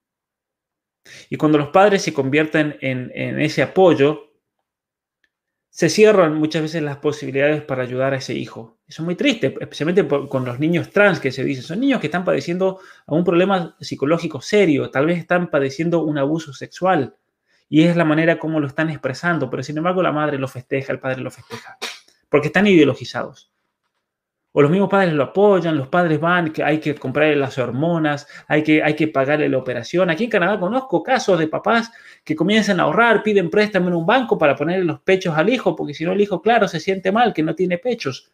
[1.30, 4.32] Y cuando los padres se convierten en, ese apoyo,
[5.75, 8.79] se cierran muchas veces las posibilidades para ayudar a ese hijo.
[8.87, 11.62] Eso es muy triste, especialmente con los niños trans que se dice.
[11.62, 16.53] Son niños que están padeciendo un problema psicológico serio, tal vez están padeciendo un abuso
[16.53, 17.16] sexual
[17.70, 20.93] y es la manera como lo están expresando, pero sin embargo la madre lo festeja,
[20.93, 21.79] el padre lo festeja,
[22.29, 23.51] porque están ideologizados.
[24.53, 28.26] O los mismos padres lo apoyan, los padres van, que hay que comprarle las hormonas,
[28.46, 30.11] hay que, hay que pagarle la operación.
[30.11, 31.90] Aquí en Canadá conozco casos de papás
[32.22, 35.74] que comienzan a ahorrar, piden préstamo en un banco para ponerle los pechos al hijo,
[35.74, 38.30] porque si no el hijo, claro, se siente mal, que no tiene pechos.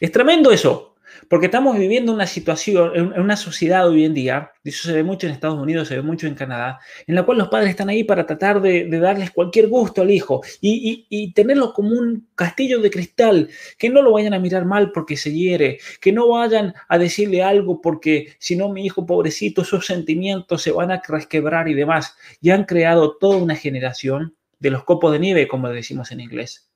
[0.00, 0.89] Es tremendo eso.
[1.30, 5.04] Porque estamos viviendo una situación, en una sociedad hoy en día, y eso se ve
[5.04, 7.88] mucho en Estados Unidos, se ve mucho en Canadá, en la cual los padres están
[7.88, 12.90] ahí para tratar de, darles cualquier gusto al hijo y, tenerlo como un castillo de
[12.90, 16.98] cristal, que no lo vayan a mirar mal porque se hiere, que no vayan a
[16.98, 21.74] decirle algo porque si no mi hijo pobrecito, sus sentimientos se van a resquebrar y
[21.74, 22.16] demás.
[22.40, 26.72] Y han creado toda una generación de los copos de nieve, como decimos en inglés.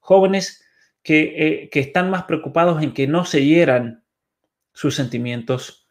[0.00, 0.63] Jóvenes
[1.06, 4.04] eh, que, están más preocupados en que no se hieran
[4.72, 5.90] sus sentimientos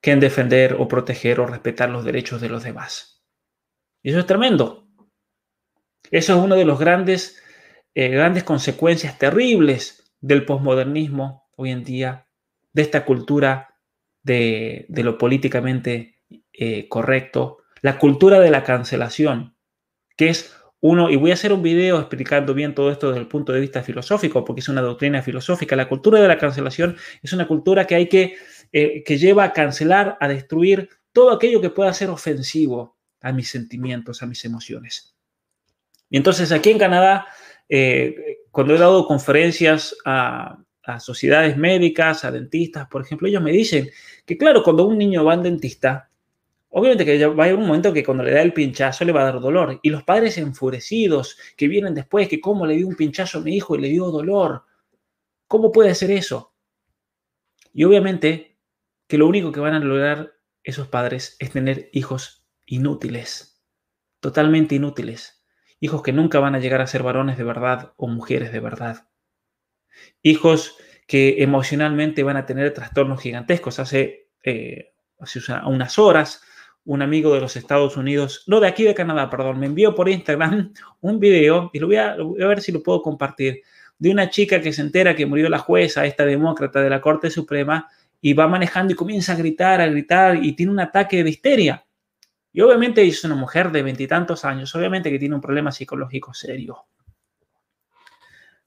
[0.00, 3.22] que en defender o proteger o respetar los derechos de los demás.
[4.02, 4.88] Y eso es tremendo.
[6.10, 7.40] Eso es una de las grandes,
[7.94, 12.28] eh, grandes consecuencias terribles del posmodernismo hoy en día,
[12.72, 13.76] de esta cultura
[14.22, 16.20] de, lo políticamente
[16.52, 19.56] eh, correcto, la cultura de la cancelación,
[20.16, 23.28] que es uno, y voy a hacer un video explicando bien todo esto desde el
[23.28, 25.76] punto de vista filosófico, porque es una doctrina filosófica.
[25.76, 28.34] La cultura de la cancelación es una cultura que hay que,
[28.72, 33.48] eh, que lleva a cancelar, a destruir todo aquello que pueda ser ofensivo a mis
[33.48, 35.14] sentimientos, a mis emociones.
[36.10, 37.26] Y entonces aquí en Canadá,
[37.68, 43.52] eh, cuando he dado conferencias a, a sociedades médicas, a dentistas, por ejemplo, ellos me
[43.52, 43.88] dicen
[44.26, 46.10] que claro, cuando un niño va al dentista,
[46.74, 49.20] Obviamente que va a haber un momento que cuando le da el pinchazo le va
[49.20, 49.78] a dar dolor.
[49.82, 53.54] Y los padres enfurecidos que vienen después, que cómo le dio un pinchazo a mi
[53.54, 54.64] hijo y le dio dolor.
[55.46, 56.54] ¿Cómo puede ser eso?
[57.74, 58.56] Y obviamente
[59.06, 63.62] que lo único que van a lograr esos padres es tener hijos inútiles,
[64.20, 65.44] totalmente inútiles.
[65.78, 69.10] Hijos que nunca van a llegar a ser varones de verdad o mujeres de verdad.
[70.22, 73.78] Hijos que emocionalmente van a tener trastornos gigantescos.
[73.78, 76.42] Hace, eh, hace unas horas
[76.84, 80.08] un amigo de los Estados Unidos, no de aquí de Canadá, perdón, me envió por
[80.08, 83.62] Instagram un video y lo voy a, ver si lo puedo compartir,
[83.98, 87.30] de una chica que se entera que murió la jueza, esta demócrata de la Corte
[87.30, 87.88] Suprema,
[88.20, 91.84] y va manejando y comienza a gritar, a gritar y tiene un ataque de histeria.
[92.52, 96.84] Y obviamente es una mujer de veintitantos años, obviamente que tiene un problema psicológico serio,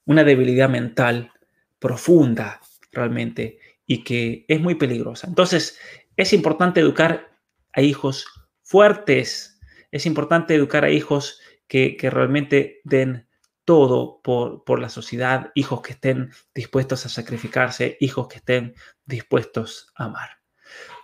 [0.06, 1.32] una debilidad mental
[1.80, 2.62] profunda
[2.92, 5.28] realmente y que es muy peligrosa.
[5.28, 5.78] Entonces,
[6.16, 7.35] es importante educar
[7.76, 8.26] a hijos
[8.64, 9.60] fuertes.
[9.92, 13.28] Es importante educar a hijos que, realmente den
[13.66, 19.92] todo por, por, la sociedad, hijos que estén dispuestos a sacrificarse, hijos que estén dispuestos
[19.96, 20.30] a amar.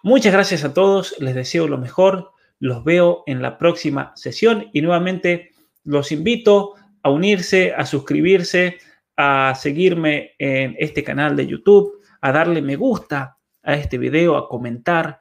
[0.03, 4.81] Muchas gracias a todos, les deseo lo mejor, los veo en la próxima sesión y
[4.81, 5.51] nuevamente
[5.83, 8.77] los invito a unirse, a suscribirse,
[9.17, 14.47] a seguirme en este canal de YouTube, a darle me gusta a este video, a
[14.47, 15.19] comentar,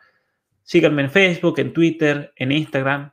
[0.63, 3.13] Síganme en Facebook, en Twitter, en Instagram.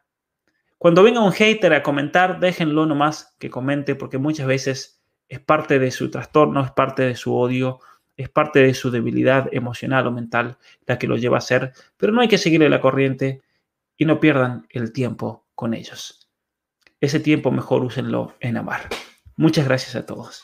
[0.78, 5.80] Cuando venga un hater a comentar, déjenlo nomás que comente porque muchas veces es parte
[5.80, 7.80] de su trastorno, es parte de su odio,
[8.16, 12.14] es parte de su debilidad emocional o mental la que lo lleva a hacer, pero
[12.14, 13.42] no hay que seguirle la corriente
[13.98, 16.28] y no pierdan el tiempo con ellos.
[17.00, 18.82] Ese tiempo mejor úsenlo en amar.
[19.36, 20.44] Muchas gracias a todos.